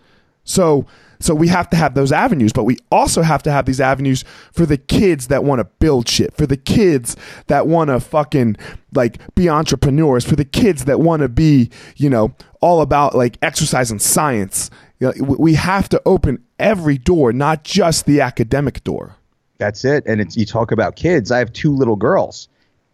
[0.48, 0.88] So
[1.20, 4.24] so we have to have those avenues, but we also have to have these avenues
[4.52, 7.16] for the kids that want to build shit, for the kids
[7.48, 8.58] that want to fucking
[8.94, 13.38] like be entrepreneurs, for the kids that want to be, you know, all about like
[13.42, 14.70] exercise and science.
[15.00, 19.16] You know, we have to open every door, not just the academic door.
[19.58, 20.04] That's it.
[20.06, 21.32] And it's you talk about kids.
[21.32, 22.48] I have two little girls.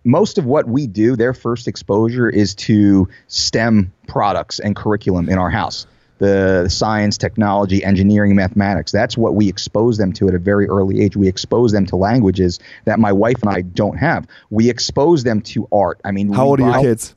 [0.05, 5.37] Most of what we do, their first exposure is to STEM products and curriculum in
[5.37, 5.87] our house.
[6.19, 8.91] The science, technology, engineering, mathematics.
[8.91, 11.17] That's what we expose them to at a very early age.
[11.17, 14.27] We expose them to languages that my wife and I don't have.
[14.49, 15.99] We expose them to art.
[16.05, 17.15] I mean, How old are your kids?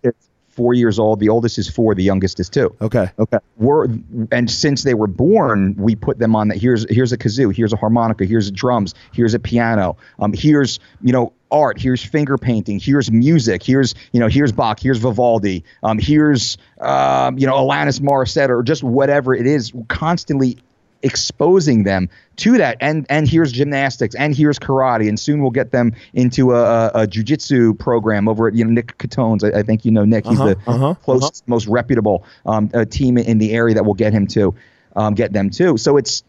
[0.56, 1.20] Four years old.
[1.20, 1.94] The oldest is four.
[1.94, 2.74] The youngest is two.
[2.80, 3.10] Okay.
[3.18, 3.38] Okay.
[3.58, 3.88] We're
[4.32, 6.56] and since they were born, we put them on that.
[6.56, 7.54] Here's here's a kazoo.
[7.54, 8.24] Here's a harmonica.
[8.24, 8.94] Here's drums.
[9.12, 9.98] Here's a piano.
[10.18, 11.78] Um, here's you know art.
[11.78, 12.80] Here's finger painting.
[12.80, 13.62] Here's music.
[13.62, 14.80] Here's you know here's Bach.
[14.80, 15.62] Here's Vivaldi.
[15.82, 19.72] Um, here's um, you know Alanis Morissette or just whatever it is.
[19.88, 20.58] Constantly
[21.02, 22.76] exposing them to that.
[22.80, 26.90] And and here's gymnastics and here's karate and soon we'll get them into a, a,
[26.94, 29.44] a jiu-jitsu program over at you know Nick Catone's.
[29.44, 30.26] I, I think you know Nick.
[30.26, 33.94] He's Uh-huh, the uh-huh, closest most reputable um, uh, team in the area that will
[33.94, 34.54] get him to
[34.96, 35.76] um, get them to.
[35.76, 36.22] So it's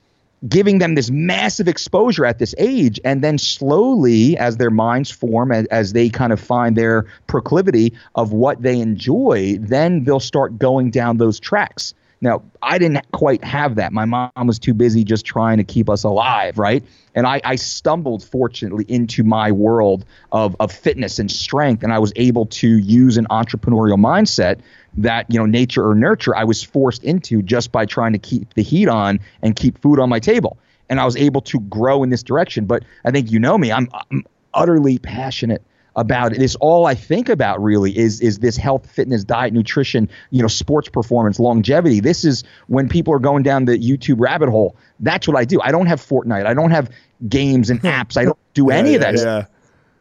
[0.47, 5.51] giving them this massive exposure at this age and then slowly as their minds form
[5.51, 10.59] as, as they kind of find their proclivity of what they enjoy then they'll start
[10.59, 13.91] going down those tracks now i didn't quite have that.
[13.93, 16.83] My mom was too busy just trying to keep us alive right?
[17.15, 21.99] And i, I stumbled fortunately into my world of, of fitness and strength and i
[21.99, 24.61] was able to use an entrepreneurial mindset
[24.97, 28.53] that you know nature or nurture I was forced into just by trying to keep
[28.55, 30.57] the heat on and keep food on my table.
[30.89, 32.65] And I was able to grow in this direction.
[32.65, 35.61] But I think you know me I'm, I'm utterly passionate
[35.97, 36.41] about it.
[36.41, 40.47] It's all I think about really is is this health, fitness, diet, nutrition, you know,
[40.47, 41.99] sports performance, longevity.
[41.99, 44.77] This is when people are going down the YouTube rabbit hole.
[44.99, 45.59] That's what I do.
[45.59, 46.45] I don't have Fortnite.
[46.45, 46.89] I don't have
[47.27, 48.15] games and apps.
[48.15, 49.15] I don't do any of that.
[49.15, 49.45] yeah.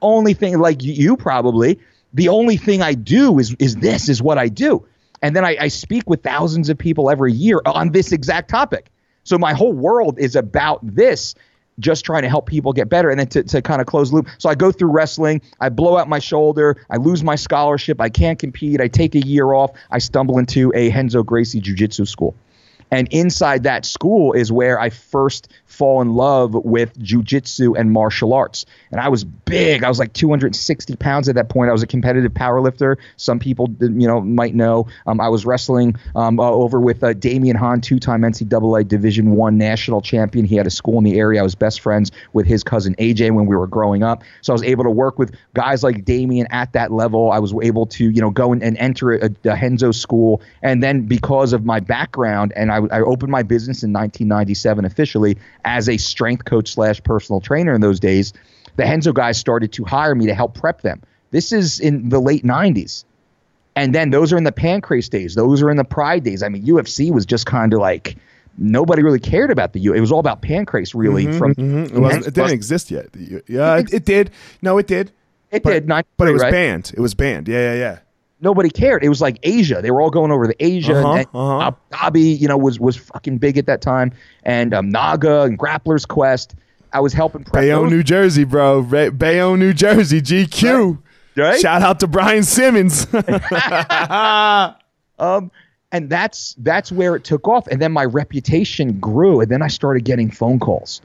[0.02, 1.80] Only thing like you, you probably
[2.12, 4.86] the only thing I do is is this is what I do.
[5.22, 8.90] And then I, I speak with thousands of people every year on this exact topic.
[9.24, 11.34] So my whole world is about this,
[11.78, 13.10] just trying to help people get better.
[13.10, 14.28] And then to, to kind of close the loop.
[14.38, 18.08] So I go through wrestling, I blow out my shoulder, I lose my scholarship, I
[18.08, 22.34] can't compete, I take a year off, I stumble into a Renzo Gracie Jiu-Jitsu school.
[22.90, 28.32] And inside that school is where I first fall in love with jujitsu and martial
[28.32, 28.64] arts.
[28.90, 29.84] And I was big.
[29.84, 31.68] I was like 260 pounds at that point.
[31.68, 32.96] I was a competitive power lifter.
[33.16, 34.86] Some people, you know, might know.
[35.06, 39.58] Um, I was wrestling um, uh, over with uh, Damion Hahn, two-time NCAA Division One
[39.58, 40.46] national champion.
[40.46, 41.40] He had a school in the area.
[41.40, 44.22] I was best friends with his cousin AJ when we were growing up.
[44.40, 47.30] So I was able to work with guys like Damion at that level.
[47.30, 50.40] I was able to, you know, go and, and enter a, a Renzo school.
[50.62, 55.38] And then because of my background, and I, I opened my business in 1997 officially
[55.64, 58.32] as a strength coach slash personal trainer in those days,
[58.76, 61.02] the Renzo guys started to hire me to help prep them.
[61.30, 63.04] This is in the late 90s.
[63.74, 65.34] And then those are in the Pancrase days.
[65.34, 66.42] Those are in the Pride days.
[66.42, 68.16] I mean, UFC was just kind of like
[68.56, 69.92] nobody really cared about the U.
[69.92, 71.30] It was all about Pancrase, really.
[71.36, 72.12] from Mhm.
[72.12, 73.08] It, it didn't exist yet.
[73.46, 74.30] Yeah, it, it did.
[74.62, 75.12] No, it did.
[75.50, 76.52] It but, did, 93, but it was right?
[76.52, 76.92] banned.
[76.96, 77.48] It was banned.
[77.48, 77.98] Yeah, yeah, yeah.
[78.40, 79.02] Nobody cared.
[79.02, 79.80] It was like Asia.
[79.80, 80.98] They were all going over to Asia.
[80.98, 81.60] Uh-huh, and uh-huh.
[81.60, 84.12] Abu Dhabi, you know, was was fucking big at that time.
[84.42, 86.54] And um, Naga and Grappler's Quest.
[86.92, 88.80] I was helping prep Bayonne, New Jersey, bro.
[88.80, 90.22] Ra- Bayonne, New Jersey.
[90.22, 90.98] GQ.
[91.36, 91.60] Right?
[91.60, 93.06] Shout out to Brian Cimins.
[95.18, 95.50] Um,
[95.92, 97.66] and that's that's where it took off.
[97.68, 101.00] And then my reputation grew, and then I started getting phone calls.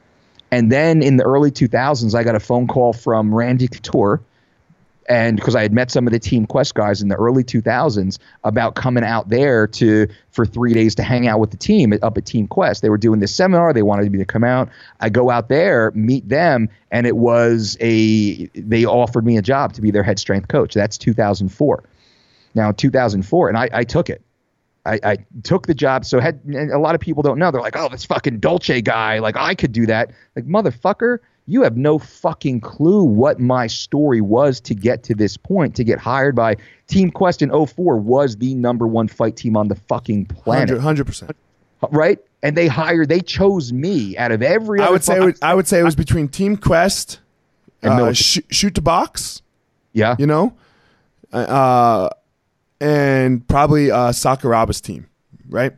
[0.52, 4.22] And then in the early 2000s, I got a phone call from Randy Couture,
[5.10, 8.18] and because I had met some of the Team Quest guys in the early 2000s
[8.44, 12.18] about coming out there to for three days to hang out with the team up
[12.18, 12.82] at Team Quest.
[12.82, 13.74] They were doing this seminar.
[13.74, 14.70] They wanted me to come out.
[15.00, 19.74] I go out there, meet them, and it was a they offered me a job
[19.74, 20.74] to be their head strength coach.
[20.74, 21.84] That's 2004
[22.56, 24.22] now 2004 and I, I took it
[24.86, 27.78] I, I took the job so had a lot of people don't know they're like
[27.78, 32.00] oh this fucking dolce guy like i could do that like motherfucker you have no
[32.00, 36.56] fucking clue what my story was to get to this point to get hired by
[36.88, 40.76] team quest in 04 was the number one fight team on the fucking planet.
[40.76, 41.36] 100 percent.
[41.92, 42.20] right?
[42.44, 45.54] And they hired they chose me out of every I other would say was, I
[45.54, 47.20] would say it was between Team Quest,
[47.82, 49.42] And uh, sh- Chute Boxe,
[49.94, 50.16] yeah.
[50.18, 50.54] you know,
[51.32, 52.10] uh,
[52.80, 55.08] and probably uh, Sakuraba's team,
[55.50, 55.74] right?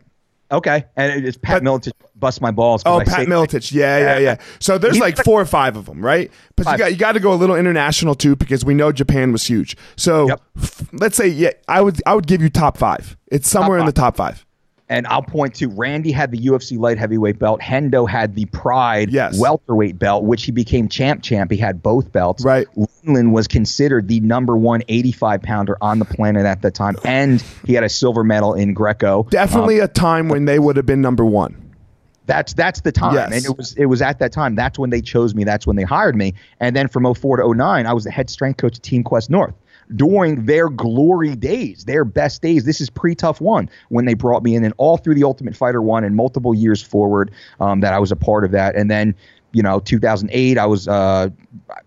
[0.54, 2.84] Okay and it's pat But- Miletich bust my balls.
[2.86, 3.74] Oh, I Pat Miletich.
[3.74, 4.38] Yeah, yeah, yeah.
[4.60, 6.32] So there's like four or five of them, right?
[6.56, 9.34] But you got you got to go a little international too because we know Japan
[9.34, 9.76] was huge.
[9.98, 10.42] So Yep.
[10.58, 13.18] f- let's say yeah, I would I would give you top five.
[13.28, 14.46] It's somewhere in the top five.
[14.94, 17.60] And I'll point to Randy had the UFC light heavyweight belt.
[17.62, 19.40] Hendo had the Pride Yes.
[19.40, 21.50] welterweight belt, which he became champ champ.
[21.50, 22.46] He had both belts.
[22.46, 22.68] Right.
[22.78, 27.44] Lindland was considered the number one 85 pounder on the planet at the time, and
[27.66, 29.24] he had a silver medal in Greco.
[29.32, 31.60] Definitely um, a time when they would have been number one.
[32.28, 33.32] That's that's the time, Yes.
[33.34, 34.54] and it was it was at that time.
[34.56, 35.44] That's when they chose me.
[35.44, 36.36] That's when they hired me.
[36.60, 39.30] And then from 04 to 09, I was the head strength coach at Team Quest
[39.32, 39.56] North
[39.96, 42.66] during their glory days, their best days.
[42.66, 45.56] This is pre TUF one when they brought me in, and all through the Ultimate
[45.56, 48.76] Fighter one and multiple years forward um, that I was a part of that.
[48.76, 49.16] And then
[49.54, 51.30] you know 2008 i was uh,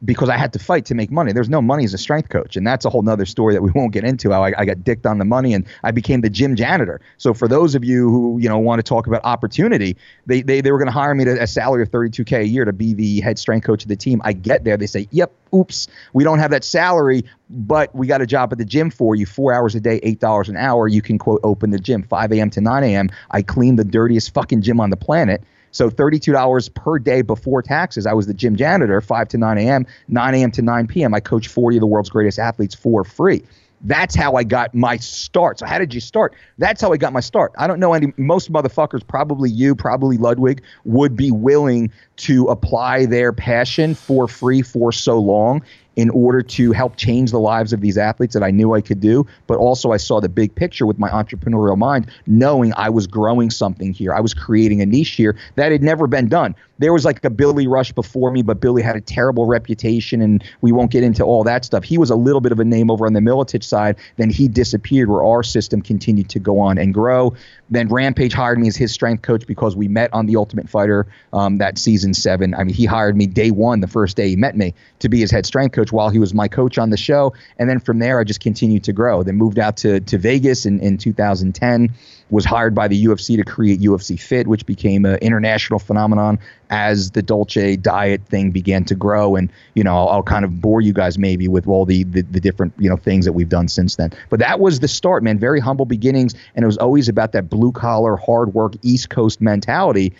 [0.04, 1.32] because i had to fight to make money.
[1.32, 3.70] There's no money as a strength coach and that's a whole nother story that we
[3.74, 6.30] won't get into how I, I got dicked on the money and i became the
[6.30, 7.00] gym janitor.
[7.18, 9.96] So for those of you who you know want to talk about opportunity
[10.26, 12.64] they they, they were going to hire me to a salary of 32k a year
[12.64, 14.22] to be the head strength coach of the team.
[14.24, 18.20] I get there they say yep oops we don't have that salary but we got
[18.20, 20.86] a job at the gym for you four hours a day eight dollars an hour.
[20.88, 24.32] You can quote open the gym 5 a.m to 9 a.m i clean the dirtiest
[24.34, 25.42] fucking gym on the planet
[25.76, 28.06] so $32 per day before taxes.
[28.06, 30.50] I was the gym janitor, 5 to 9 a.m., 9 a.m.
[30.52, 31.14] to 9 p.m.
[31.14, 33.42] I coached 40 of the world's greatest athletes for free.
[33.82, 35.58] That's how I got my start.
[35.58, 36.34] So how did you start?
[36.58, 37.52] That's how I got my start.
[37.58, 43.06] I don't know any most motherfuckers, probably you, probably Ludwig, would be willing to apply
[43.06, 45.62] their passion for free for so long
[45.96, 49.00] in order to help change the lives of these athletes that I knew I could
[49.00, 49.26] do.
[49.46, 53.50] But also, I saw the big picture with my entrepreneurial mind, knowing I was growing
[53.50, 54.14] something here.
[54.14, 56.54] I was creating a niche here that had never been done.
[56.78, 60.44] There was like a Billy Rush before me, but Billy had a terrible reputation, and
[60.60, 61.84] we won't get into all that stuff.
[61.84, 63.96] He was a little bit of a name over on the Miletich side.
[64.16, 67.34] Then he disappeared, where our system continued to go on and grow.
[67.70, 71.06] Then Rampage hired me as his strength coach because we met on The Ultimate Fighter
[71.32, 72.54] um, that season seven.
[72.54, 75.20] I mean, he hired me day one, the first day he met me, to be
[75.20, 77.32] his head strength coach while he was my coach on the show.
[77.58, 79.22] And then from there, I just continued to grow.
[79.22, 81.92] Then moved out to, to Vegas in, in 2010,
[82.30, 86.38] was hired by the UFC to create UFC Fit, which became an international phenomenon
[86.70, 89.36] as the Dolce diet thing began to grow.
[89.36, 92.22] And, you know, I'll, I'll kind of bore you guys maybe with all the, the,
[92.22, 94.12] the different, you know, things that we've done since then.
[94.28, 95.38] But that was the start, man.
[95.38, 96.34] Very humble beginnings.
[96.54, 100.12] And it was always about that blue collar, hard work, East Coast mentality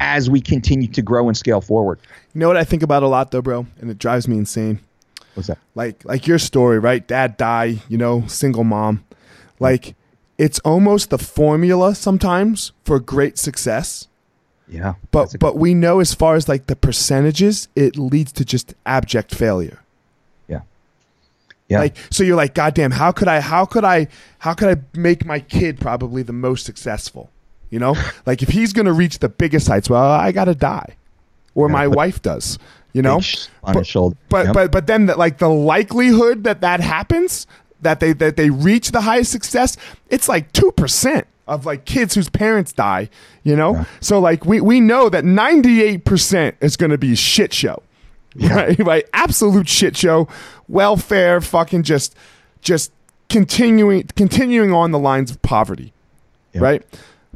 [0.00, 1.98] as we continue to grow and scale forward.
[2.34, 4.80] You know what I think about a lot though, bro, and it drives me insane.
[5.34, 5.58] What's that?
[5.74, 7.06] Like like your story, right?
[7.06, 9.04] Dad die, you know, single mom.
[9.60, 9.94] Like
[10.38, 14.08] it's almost the formula sometimes for great success.
[14.68, 14.94] Yeah.
[15.10, 19.34] But but we know as far as like the percentages, it leads to just abject
[19.34, 19.80] failure.
[20.48, 20.60] yeah.
[21.68, 21.78] Yeah.
[21.80, 25.24] Like so you're like, goddamn, how could I how could I how could I make
[25.24, 27.30] my kid probably the most successful?
[27.74, 27.96] You know?
[28.26, 30.94] like if he's gonna reach the biggest heights, well, I gotta die.
[31.56, 32.56] Or my wife does.
[32.92, 33.20] You know?
[33.64, 34.16] On his shoulder.
[34.28, 34.54] But Yep.
[34.54, 37.48] but but then the, like the likelihood that that happens,
[37.82, 39.76] that they that they reach the highest success,
[40.08, 43.10] it's like two percent of like kids whose parents die.
[43.42, 47.16] You know, so like we we know that ninety eight percent is going to be
[47.16, 47.82] shit show,
[48.36, 48.78] right?
[48.78, 50.28] Right, absolute shit show,
[50.68, 52.14] welfare, fucking just
[52.60, 52.92] just
[53.28, 55.92] continuing continuing on the lines of poverty,
[56.54, 56.84] right?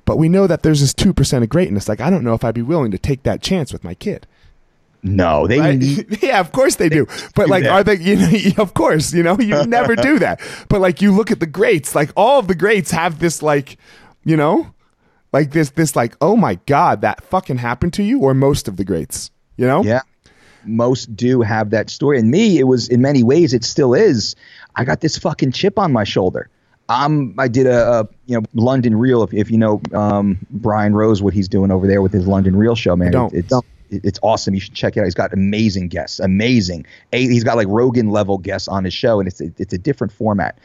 [0.08, 1.86] But we know that there's this two percent of greatness.
[1.86, 4.26] Like I don't know if I'd be willing to take that chance with my kid.
[5.02, 5.78] no, they Right?
[5.78, 7.06] need yeah, of course they do.
[7.34, 7.72] But do like, that.
[7.72, 7.96] are they?
[7.96, 10.40] You know, of course, you know, you never do that.
[10.70, 11.94] But like, you look at the greats.
[11.94, 13.76] Like, all of the greats have this, like,
[14.24, 14.72] you know,
[15.30, 18.78] like this, this, like, oh my god, that fucking happened to you, or most of
[18.78, 19.30] the greats.
[19.58, 20.00] You know, Yeah.
[20.64, 22.18] Most do have that story.
[22.18, 24.34] And me, it was in many ways, it still is.
[24.74, 26.48] I got this fucking chip on my shoulder.
[26.88, 29.22] Um, I did a, a you know London Real.
[29.22, 32.56] If, if you know um, Brian Rose, what he's doing over there with his London
[32.56, 33.12] Real show, man.
[33.32, 33.52] It, it's
[33.90, 34.54] it's awesome.
[34.54, 35.04] You should check it out.
[35.04, 36.86] He's got amazing guests, amazing.
[37.12, 39.78] A, he's got like Rogan level guests on his show, and it's a, it's a
[39.78, 40.58] different format.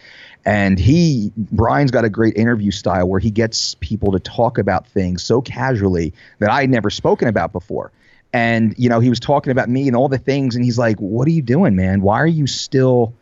[0.46, 4.88] And he Brian's got a great interview style where he gets people to talk about
[4.88, 7.92] things so casually that I had never spoken about before.
[8.34, 10.98] And you know, he was talking about me and all the things, and he's like,
[10.98, 12.02] "What are you doing, man?
[12.02, 13.14] Why are you still?"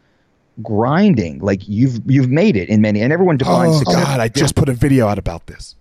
[0.63, 4.27] Grinding like you've you've made it in many and everyone defines Oh success god, I
[4.29, 5.75] just put a video out about this.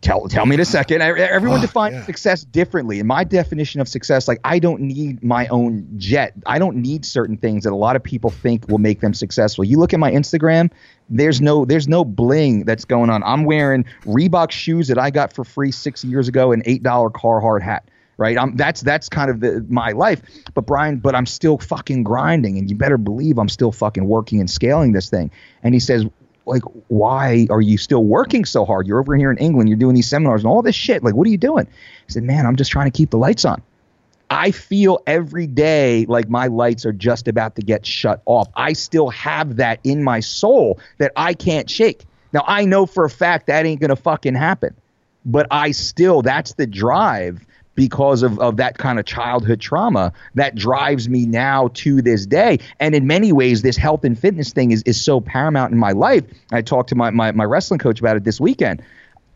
[0.00, 1.02] tell tell me in a second.
[1.02, 2.04] Everyone Oh, defines yeah.
[2.04, 2.98] success differently.
[2.98, 6.32] And my definition of success, like I don't need my own jet.
[6.46, 9.64] I don't need certain things that a lot of people think will make them successful.
[9.64, 10.70] You look at my Instagram,
[11.08, 13.22] there's no there's no bling that's going on.
[13.22, 17.08] I'm wearing Reebok shoes that I got for free six years ago, an eight dollar
[17.10, 17.88] Carhartt hat.
[18.18, 20.20] Right, I'm, that's that's kind of the, my life.
[20.52, 24.40] But Brian, but I'm still fucking grinding, and you better believe I'm still fucking working
[24.40, 25.30] and scaling this thing.
[25.62, 26.04] And he says,
[26.48, 28.86] like why are you still working so hard?
[28.86, 31.04] You're over here in england you're doing these seminars and all this shit.
[31.04, 31.66] Like what are you doing?
[31.66, 33.62] I said man i'm just trying to keep the lights on.
[34.30, 38.48] I feel every day like my lights are just about to get shut off.
[38.56, 42.04] I still have that in my soul that i can't shake.
[42.32, 44.74] Now I know for a fact that ain't gonna fucking happen,
[45.24, 47.44] but I still that's the drive
[47.78, 52.58] because of, of that kind of childhood trauma that drives me now to this day.
[52.80, 55.92] And in many ways, this health and fitness thing is, is so paramount in my
[55.92, 56.24] life.
[56.50, 58.82] I talked to my, my, my wrestling coach about it this weekend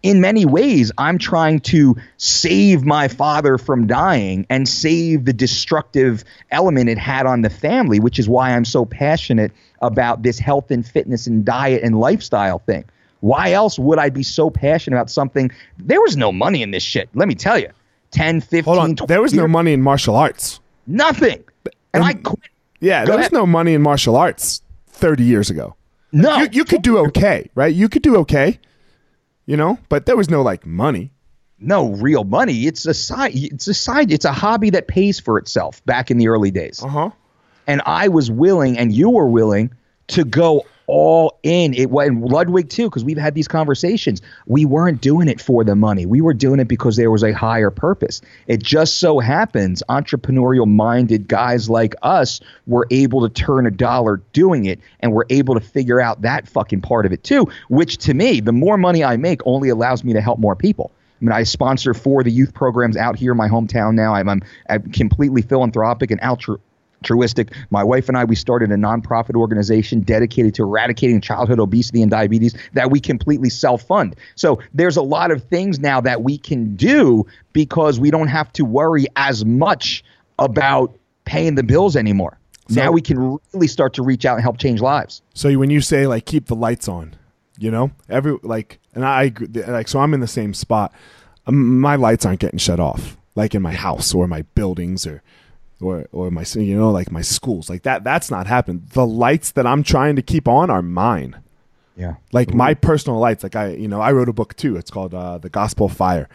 [0.03, 6.25] in many ways, I'm trying to save my father from dying and save the destructive
[6.51, 10.73] element it had on the family, which is why I'm so passionate about this health
[10.73, 12.85] and fitness and diet and lifestyle thing.
[13.21, 15.53] Why else would I be so passionate about something?
[15.79, 17.09] There was no money in this shit.
[17.15, 17.69] Let me tell you.
[18.13, 19.07] 10, 15, Hold on.
[19.09, 20.61] There was no money in martial arts.
[20.87, 21.43] Nothing.
[21.65, 22.41] And, and I quit.
[22.81, 23.33] Yeah, Go there ahead.
[23.33, 25.77] was no money in martial arts 30 years ago.
[26.13, 26.37] No.
[26.39, 27.73] You, you could do okay, right?
[27.75, 28.59] You could do okay,
[29.47, 31.11] you know, but there was no like money.
[31.59, 32.67] No real money.
[32.67, 33.33] It's a side.
[33.35, 34.11] It's a side.
[34.11, 36.83] It's a hobby that pays for itself back in the early days.
[36.83, 37.11] Uh huh.
[37.69, 39.73] And I was willing, and you were willing
[40.09, 41.75] to go all in.
[41.75, 44.23] It and Ludwig too, because we've had these conversations.
[44.47, 46.07] We weren't doing it for the money.
[46.07, 48.21] We were doing it because there was a higher purpose.
[48.47, 54.23] It just so happens entrepreneurial minded guys like us were able to turn a dollar
[54.33, 57.49] doing it, and we're able to figure out that fucking part of it too.
[57.69, 60.91] Which to me, the more money I make, only allows me to help more people.
[61.21, 64.15] I mean, I sponsor for the youth programs out here in my hometown now.
[64.15, 66.59] I'm, I'm, I'm completely philanthropic and altru-
[67.03, 67.53] altruistic.
[67.71, 72.11] My wife and I, we started a nonprofit organization dedicated to eradicating childhood obesity and
[72.11, 74.15] diabetes that we completely self fund.
[74.37, 78.53] So there's a lot of things now that we can do because we don't have
[78.55, 80.05] to worry as much
[80.39, 82.39] about paying the bills anymore.
[82.69, 85.21] So, now we can really start to reach out and help change lives.
[85.35, 87.17] So when you say like keep the lights on,
[87.59, 89.33] you know, every like, and I
[89.67, 90.93] like, so I'm in the same spot.
[91.47, 95.23] Um, my lights aren't getting shut off, like in my house or my buildings or
[95.83, 98.87] or or my you know like my schools like that that's not happening.
[98.93, 101.41] The lights that i'm trying to keep on are mine.
[101.97, 102.15] Yeah.
[102.33, 102.57] Like Ooh.
[102.57, 104.77] my personal lights like i you know i wrote a book too.
[104.77, 106.29] It's called uh, the gospel fire.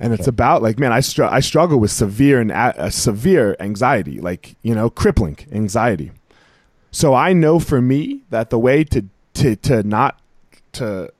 [0.00, 4.20] And it's about like man i str- i struggle with severe and uh, severe anxiety
[4.20, 6.12] like you know crippling anxiety.
[6.90, 10.20] So i know for me that the way to to to not
[10.72, 11.12] to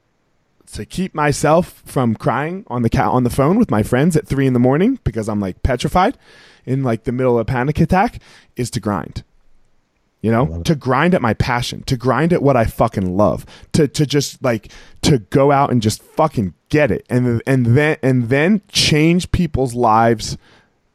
[0.73, 4.27] to keep myself from crying on the ca- on the phone with my friends at
[4.27, 6.19] three in the morning because I'm like petrified
[6.69, 8.21] in like the middle of a panic attack
[8.57, 9.25] is to grind.
[10.21, 13.87] You know, to grind at my passion, to grind at what I fucking love, to
[13.87, 18.29] to just like to go out and just fucking get it, and and then and
[18.29, 20.37] then change people's lives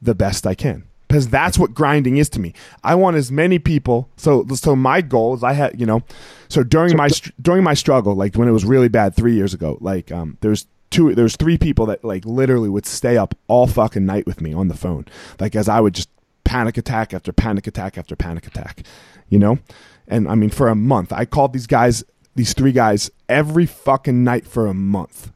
[0.02, 2.54] the best I can because that's what grinding is to me.
[2.84, 4.10] I want as many people.
[4.18, 6.02] So so my goal is I had you know,
[6.50, 7.10] so during so, my
[7.42, 10.66] during my struggle, like when it was really bad three years ago, like um, there's
[10.94, 14.54] two there's three people that like literally would stay up all fucking night with me
[14.54, 15.06] on the phone.
[15.40, 16.10] Like as i would just
[16.44, 18.86] panic attack after panic attack after panic attack
[19.30, 19.58] you know?
[20.08, 21.12] And i mean for a month.
[21.12, 22.04] I called these guys
[22.36, 25.32] these three guys every fucking night for a month.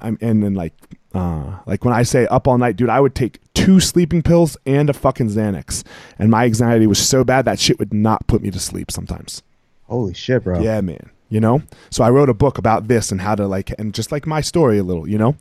[0.00, 0.74] I'm and then like
[1.14, 4.56] uh like when i say up all night dude i would take two sleeping pills
[4.66, 5.84] and a fucking xanax.
[6.18, 9.42] And my anxiety was so bad that shit would not put me to sleep sometimes.
[9.84, 10.60] Holy shit bro.
[10.60, 11.62] Yeah man you know?
[11.90, 14.40] So i wrote a book about this and how to like and just like my
[14.40, 15.36] story a little you know?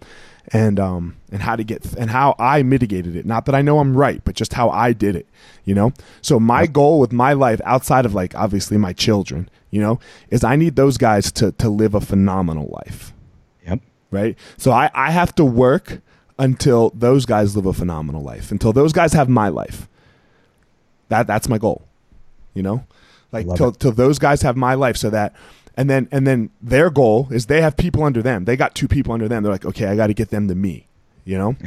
[0.53, 3.25] And um and how to get and how i mitigated it.
[3.25, 5.27] Not that i know i'm right but just how i did it
[5.65, 5.93] you know?
[6.21, 10.43] So my goal with my life outside of like obviously my children you know is
[10.43, 13.13] i need those guys to to live a phenomenal life.
[13.65, 13.79] Yep.
[14.11, 14.37] Right?
[14.57, 16.01] So i i have to work
[16.39, 19.87] until those guys live a phenomenal life until those guys have my life.
[21.09, 21.87] That that's my goal
[22.57, 22.83] you know?
[23.31, 25.35] Like till, till those guys have my life so that
[25.77, 28.45] and then and then their goal is they have people under them.
[28.45, 29.43] They got two people under them.
[29.43, 30.87] They're like, okay, I got to get them to me,
[31.23, 31.55] you know.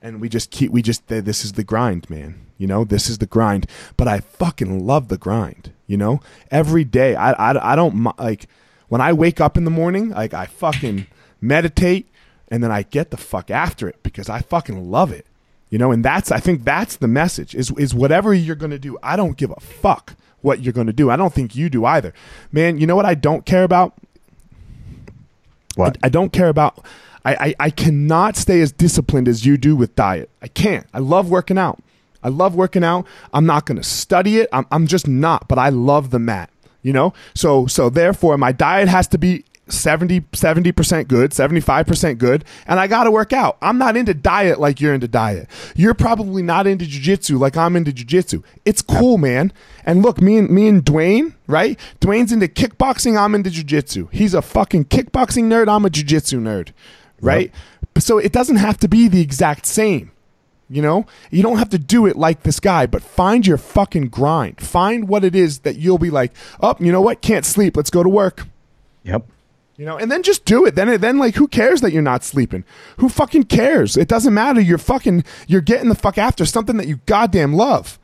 [0.00, 2.46] And we just keep we just this is the grind, man.
[2.56, 3.66] You know, this is the grind.
[3.96, 5.72] But I fucking love the grind.
[5.88, 6.20] You know,
[6.52, 8.46] every day I I, I don't like
[8.86, 10.10] when I wake up in the morning.
[10.10, 11.08] Like I fucking
[11.40, 12.08] meditate
[12.46, 15.26] and then I get the fuck after it because I fucking love it.
[15.68, 18.98] You know, and that's I think that's the message is is whatever you're gonna do.
[19.02, 21.10] I don't give a fuck what you're going to do.
[21.10, 22.12] I don't think you do either.
[22.52, 23.94] Man, you know what I don't care about?
[25.74, 25.96] What?
[26.02, 26.84] I, I don't care about.
[27.24, 30.30] I, I, I cannot stay as disciplined as you do with diet.
[30.40, 30.86] I can't.
[30.94, 31.82] I love working out.
[32.22, 33.06] I love working out.
[33.32, 34.48] I'm not going to study it.
[34.52, 36.50] I'm, I'm just not, but I love the mat
[36.82, 42.44] you know so so therefore my diet has to be 70 70% good 75% good
[42.66, 46.42] and i gotta work out i'm not into diet like you're into diet you're probably
[46.42, 49.52] not into jiu-jitsu like i'm into jiu-jitsu it's cool man
[49.84, 54.34] and look me and me and dwayne right dwayne's into kickboxing i'm into jiu-jitsu he's
[54.34, 56.72] a fucking kickboxing nerd i'm a jiu-jitsu nerd
[57.20, 57.52] right
[57.94, 58.02] yep.
[58.02, 60.10] so it doesn't have to be the exact same
[60.70, 64.08] you know, you don't have to do it like this guy, but find your fucking
[64.08, 64.60] grind.
[64.60, 67.22] Find what it is that you'll be like, oh, you know what?
[67.22, 67.74] Can't sleep.
[67.74, 68.46] Let's go to work.
[69.02, 69.24] Yep
[69.78, 70.74] You know, and then just do it.
[70.74, 72.64] Then, then like, who cares that you're not sleeping?
[72.98, 73.96] Who fucking cares?
[73.96, 74.60] It doesn't matter.
[74.60, 77.98] You're fucking, you're getting the fuck after something that you goddamn love.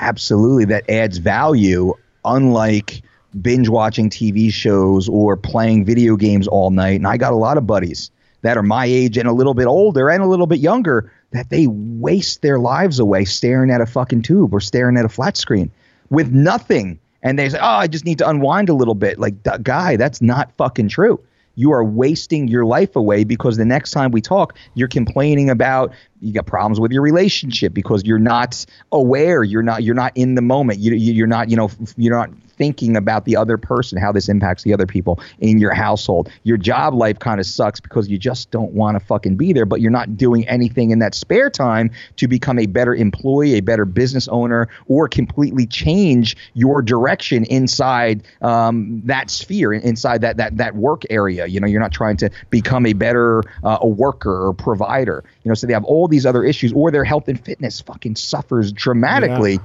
[0.00, 1.94] Absolutely, that adds value.
[2.24, 3.02] Unlike
[3.40, 6.96] binge watching TV shows or playing video games all night.
[6.96, 8.10] And I got a lot of buddies
[8.42, 11.48] that are my age and a little bit older and a little bit younger that
[11.48, 15.36] they waste their lives away staring at a fucking tube or staring at a flat
[15.36, 15.70] screen
[16.08, 16.98] with nothing.
[17.22, 20.22] And they say, "Oh, I just need to unwind a little bit." Like, guy, that's
[20.22, 21.20] not fucking true
[21.60, 25.92] you are wasting your life away because the next time we talk, you're complaining about
[26.20, 30.34] you got problems with your relationship because you're not aware, you're not you're not in
[30.34, 34.12] the moment, you, you're not you know you're not thinking about the other person, how
[34.12, 36.28] this impacts the other people in your household.
[36.42, 39.64] Your job life kind of sucks because you just don't want to fucking be there,
[39.64, 43.60] but you're not doing anything in that spare time to become a better employee, a
[43.60, 50.58] better business owner, or completely change your direction inside um, that sphere, inside that that
[50.58, 51.46] that work area.
[51.46, 55.24] You know, you're not trying to become a better uh, a worker or provider.
[55.42, 58.16] You know, so they have all these other issues, or their health and fitness fucking
[58.16, 59.54] suffers dramatically.
[59.54, 59.62] Yeah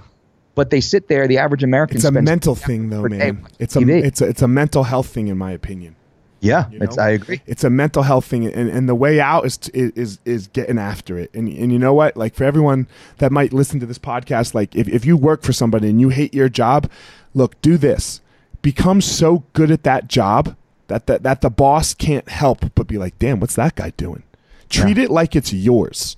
[0.56, 1.28] but they sit there.
[1.28, 1.98] The average American.
[1.98, 3.46] It's a mental thing, though, man.
[3.60, 5.98] It's a it's a it's a mental health thing, in my opinion.
[6.40, 6.88] Yeah, you know?
[7.00, 7.42] I agree.
[7.48, 11.18] It's a mental health thing, and, and the way out is, is is getting after
[11.18, 11.34] it.
[11.34, 12.16] And and you know what?
[12.16, 15.54] Like for everyone that might listen to this podcast, like if if you work for
[15.54, 16.90] somebody and you hate your job,
[17.34, 18.22] look, do this.
[18.62, 20.56] Become so good at that job
[20.88, 24.24] that that, that the boss can't help but be like, damn, what's that guy doing?
[24.70, 25.06] Treat yeah.
[25.06, 26.18] it like it's yours.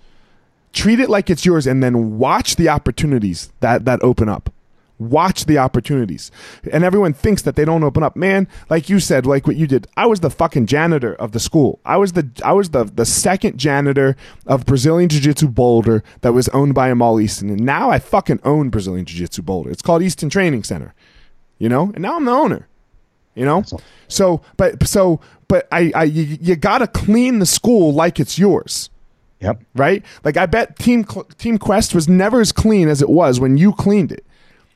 [0.73, 4.53] Treat it like it's yours and then watch the opportunities that that open up.
[4.99, 6.31] Watch the opportunities.
[6.71, 8.15] And everyone thinks that they don't open up.
[8.15, 11.39] Man like you said like what you did i was the fucking janitor of the
[11.39, 11.79] school.
[11.85, 16.47] I was the i was the the second janitor of brazilian jiu-jitsu boulder that was
[16.49, 17.49] owned by amal easton.
[17.49, 19.71] And now i fucking own brazilian jiu-jitsu boulder.
[19.71, 20.93] It's called easton training center.
[21.59, 21.91] You know?
[21.93, 22.67] And now i'm the owner
[23.37, 23.63] you know
[24.07, 28.89] so but so but i i you, you gotta clean the school like it's yours
[29.39, 29.63] Yep.
[29.75, 30.03] Right?
[30.23, 31.05] Like I bet Team
[31.37, 34.25] Team Quest was never as clean as it was when you cleaned it.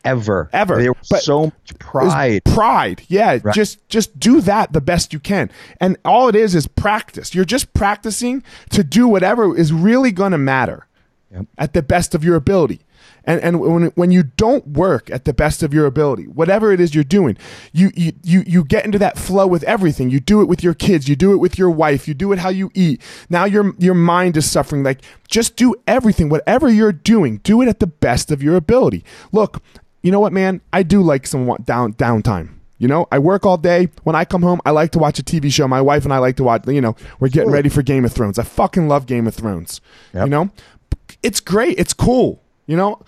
[0.03, 0.49] Ever.
[0.51, 0.81] Ever.
[0.81, 2.43] There was but so much pride.
[2.45, 3.03] Pride.
[3.07, 3.39] Yeah.
[3.43, 3.53] Right.
[3.53, 5.51] Just just do that the best you can.
[5.79, 7.33] And all it is is practice.
[7.35, 10.87] You're just practicing to do whatever is really gonna matter
[11.31, 11.45] yep.
[11.57, 12.81] at the best of your ability
[13.25, 16.79] and and when when you don't work at the best of your ability whatever it
[16.79, 17.37] is you're doing
[17.71, 20.73] you you you, you get into that flow with everything you do it with your
[20.73, 23.73] kids you do it with your wife you do it how you eat now your
[23.77, 27.87] your mind is suffering like just do everything whatever you're doing do it at the
[27.87, 29.61] best of your ability look
[30.01, 32.49] you know what man i do like some down downtime
[32.81, 33.89] you know, I work all day.
[34.05, 35.67] When I come home, I like to watch a TV show.
[35.67, 38.11] My wife and I like to watch, you know, we're getting ready for Game of
[38.11, 38.39] Thrones.
[38.39, 39.81] I fucking love Game of Thrones.
[40.15, 40.25] Yep.
[40.25, 40.49] You know,
[41.21, 41.77] it's great.
[41.77, 42.41] It's cool.
[42.71, 43.01] You know,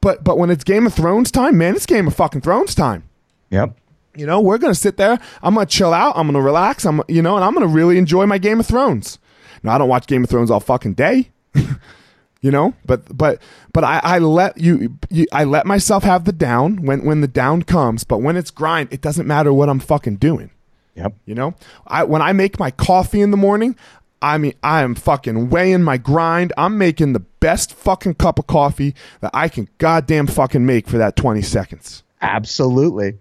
[0.00, 3.04] but but when it's Game of Thrones time, man, it's Game of fucking Thrones time.
[3.50, 3.78] Yep.
[4.16, 5.20] You know, we're gonna sit there.
[5.40, 6.14] I'm gonna chill out.
[6.16, 6.84] I'm gonna relax.
[6.84, 9.20] I'm you know, and I'm gonna really enjoy my Game of Thrones.
[9.62, 11.30] Now I don't watch Game of Thrones all fucking day.
[12.40, 13.40] you know, but but
[13.72, 17.28] but I, I let you, you I let myself have the down when when the
[17.28, 18.02] down comes.
[18.02, 20.50] But when it's grind, it doesn't matter what I'm fucking doing.
[20.96, 21.14] Yep.
[21.24, 21.54] You know,
[21.86, 23.76] I when I make my coffee in the morning,
[24.24, 26.54] I mean, I am fucking weighing my grind.
[26.56, 30.96] I'm making the best fucking cup of coffee that I can goddamn fucking make for
[30.96, 32.02] that 20 seconds.
[32.22, 33.18] Absolutely.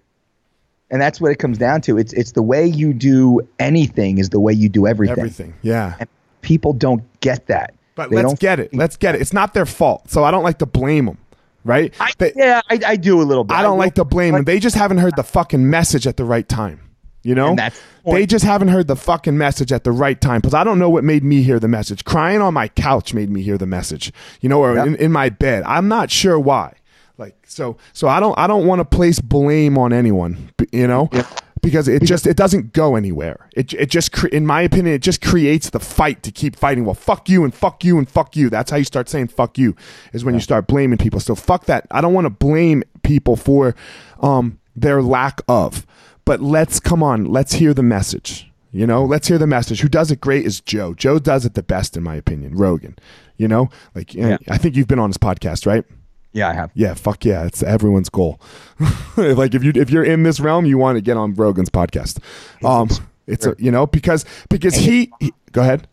[0.90, 1.98] And that's what it comes down to.
[1.98, 5.18] It's it's the way you do anything is the way you do everything.
[5.18, 5.54] Everything.
[5.62, 5.98] Yeah.
[6.00, 6.08] And
[6.40, 7.74] people don't get that.
[7.96, 8.74] But they let's get it.
[8.74, 9.20] Let's get it.
[9.20, 10.10] It's not their fault.
[10.10, 11.18] So I don't like to blame them.
[11.66, 11.94] Right?
[12.00, 13.56] I, they, yeah, I, I, do a little bit.
[13.56, 14.44] I don't I like to blame them.
[14.44, 16.82] They just haven't heard the fucking message at the right time.
[17.24, 17.56] You know,
[18.06, 20.90] they just haven't heard the fucking message at the right time because I don't know
[20.90, 22.04] what made me hear the message.
[22.04, 24.12] Crying on my couch made me hear the message.
[24.42, 24.88] You know, or yep.
[24.88, 25.64] in, in my bed.
[25.66, 26.74] I'm not sure why.
[27.18, 30.52] Like so, so I don't I don't want to place blame on anyone.
[30.72, 31.10] You know.
[31.12, 31.28] Yep
[31.64, 33.50] because it just it doesn't go anywhere.
[33.56, 36.86] It it just in my opinion it just creates the fight to keep fighting.
[36.86, 38.50] Well, fuck you and fuck you and fuck you.
[38.50, 39.76] That's how you start saying fuck you
[40.12, 40.38] is when yeah.
[40.38, 41.22] you start blaming people.
[41.22, 41.88] So fuck that.
[41.90, 43.76] I don't want to blame people for
[44.20, 45.88] um their lack of
[46.26, 48.50] but let's come on, let's hear the message.
[48.72, 49.82] You know, let's hear the message.
[49.82, 50.96] Who does it great is Joe.
[50.96, 52.56] Joe does it the best, in my opinion.
[52.56, 52.98] Rogan.
[53.38, 54.38] You know, like yeah.
[54.50, 55.86] I think you've been on his podcast, right?
[56.34, 56.72] Yeah, I have.
[56.74, 58.42] Yeah, fuck yeah, it's everyone's goal.
[59.18, 62.20] like if you if you're in this realm, you want to get on Rogan's podcast.
[62.66, 62.90] Um,
[63.28, 65.88] it's a, you know because because he, he, go ahead.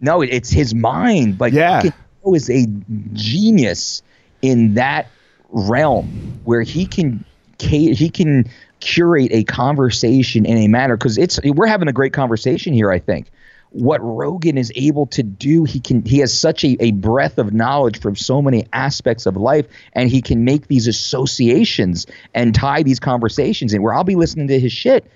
[0.00, 1.38] No, it's his mind.
[1.38, 2.66] Like yeah, Joe is a
[3.12, 4.02] genius
[4.42, 5.08] in that
[5.50, 7.24] realm where he can
[7.60, 8.50] he can
[8.84, 12.90] curate a conversation in a manner because it's we're having a great conversation here.
[12.90, 13.30] I think
[13.70, 17.52] what Rogan is able to do, he can he has such a, a breadth of
[17.52, 22.82] knowledge from so many aspects of life, and he can make these associations and tie
[22.84, 23.82] these conversations in.
[23.82, 25.10] Where I'll be listening to his shit,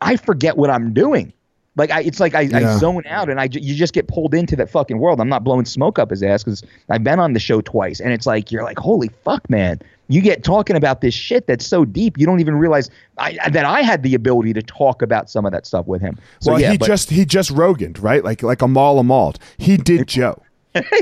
[0.00, 1.32] I forget what I'm doing.
[1.76, 4.54] Like I, it's like I, I zone out and I you just get pulled into
[4.56, 5.20] that fucking world.
[5.20, 8.12] I'm not blowing smoke up his ass because I've been on the show twice, and
[8.12, 9.80] it's like you're like, holy fuck, man.
[10.08, 13.64] You get talking about this shit that's so deep, you don't even realize I, that
[13.64, 16.18] I had the ability to talk about some of that stuff with him.
[16.40, 18.22] So well, yeah, he but just he just Roganed, right?
[18.22, 19.36] Like like Amal Amald.
[19.56, 20.42] He did Joe.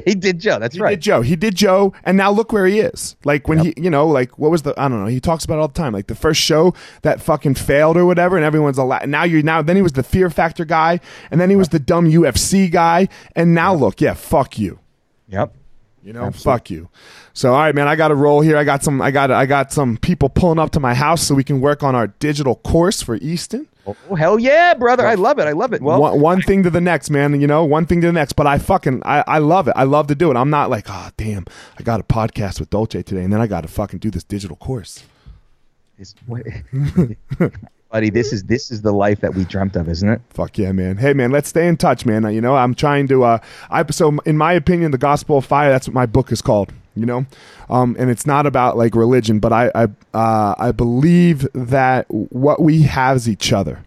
[0.05, 0.59] he did Joe.
[0.59, 0.91] That's He right.
[0.91, 1.23] did Joe.
[1.23, 3.17] He did Joe, and now look where he is.
[3.25, 4.75] Like when he, you know, like what was the?
[4.79, 5.07] I don't know.
[5.07, 5.95] He talks about it all the time.
[5.95, 9.09] Like the first show that fucking failed or whatever, and everyone's a lot.
[9.09, 9.63] Now you're now.
[9.63, 11.01] Then he was the Fear Factor guy,
[11.31, 14.79] and then he was the dumb UFC guy, and now look, yeah, fuck you.
[15.29, 15.55] Yep.
[16.03, 16.89] You know, fuck you.
[17.33, 18.57] So all right, man, I got to roll here.
[18.57, 19.01] I got some.
[19.01, 19.31] I got.
[19.31, 22.09] I got some people pulling up to my house so we can work on our
[22.09, 23.69] digital course for Easton.
[23.87, 25.07] Oh hell yeah, brother!
[25.07, 25.47] I love it.
[25.47, 25.81] I love it.
[25.83, 27.41] Well, one, one thing to the next, man.
[27.41, 28.35] You know, one thing to the next.
[28.35, 29.75] But I fucking, I, I love it.
[29.77, 30.37] I love to do it.
[30.37, 31.47] I'm not like, oh, damn,
[31.79, 34.25] I got a podcast with Dolce today, and then I got to fucking do this
[34.25, 35.05] digital course.
[35.99, 36.43] It's- what-
[37.93, 40.21] buddy, this is this is the life that we dreamt of, isn't it?
[40.31, 40.97] Fuck yeah, man.
[40.97, 42.25] Hey, man, let's stay in touch, man.
[42.33, 43.23] You know, I'm trying to.
[43.23, 43.39] Uh,
[43.71, 45.71] I so in my opinion, the Gospel of Fire.
[45.71, 46.73] That's what my book is called.
[46.95, 47.27] You know,
[47.71, 52.61] um, and it's not about like religion, but I, I, uh, I believe that what
[52.61, 53.85] we have is each other.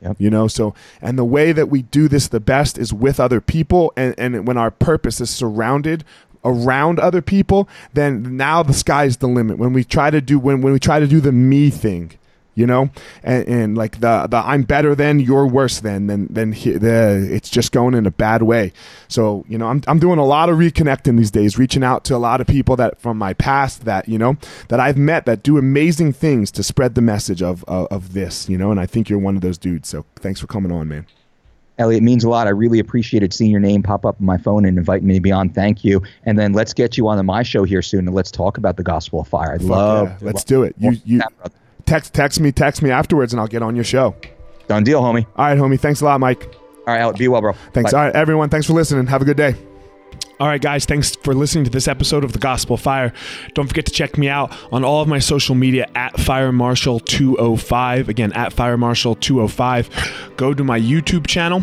[0.00, 0.16] Yep.
[0.18, 3.40] You know, so and the way that we do this the best is with other
[3.40, 6.04] people, and and when our purpose is surrounded
[6.44, 9.58] around other people, then now the sky's the limit.
[9.58, 12.18] When we try to do when when we try to do the me thing,
[12.56, 12.90] you know,
[13.22, 17.48] and, and like the the I'm better than you're worse than then then the it's
[17.48, 18.72] just going in a bad way.
[19.06, 22.16] So you know, I'm I'm doing a lot of reconnecting these days, reaching out to
[22.16, 24.38] a lot of people that from my past that you know
[24.68, 28.48] that I've met that do amazing things to spread the message of of, of this,
[28.48, 29.88] you know, and I think you're one of those dudes.
[29.88, 31.06] So thanks for coming on, man.
[31.78, 32.46] Elliot, it means a lot.
[32.46, 35.20] I really appreciated seeing your name pop up on my phone and inviting me to
[35.20, 35.50] be on.
[35.50, 36.02] Thank you.
[36.24, 38.78] And then let's get you on the my show here soon and let's talk about
[38.78, 39.52] the Gospel of Fire.
[39.52, 40.08] I'd Fuck love.
[40.08, 40.16] yeah.
[40.22, 40.74] Let's do it.
[40.78, 41.54] You you brother.
[41.86, 44.14] Text text me text me afterwards, and I'll get on your show.
[44.68, 45.26] Done deal, homie.
[45.36, 45.78] All right, homie.
[45.78, 46.44] Thanks a lot, Mike.
[46.86, 47.52] All right, Elliot, be well, bro.
[47.72, 47.92] Thanks.
[47.92, 47.98] Bye.
[47.98, 48.48] All right, everyone.
[48.48, 49.06] Thanks for listening.
[49.06, 49.54] Have a good day.
[50.38, 53.10] All right, guys, thanks for listening to this episode of The Gospel Fire.
[53.54, 57.00] Don't forget to check me out on all of my social media at Fire Marshal
[57.00, 58.10] 205.
[58.10, 60.34] Again, at Fire Marshal 205.
[60.36, 61.62] Go to my YouTube channel.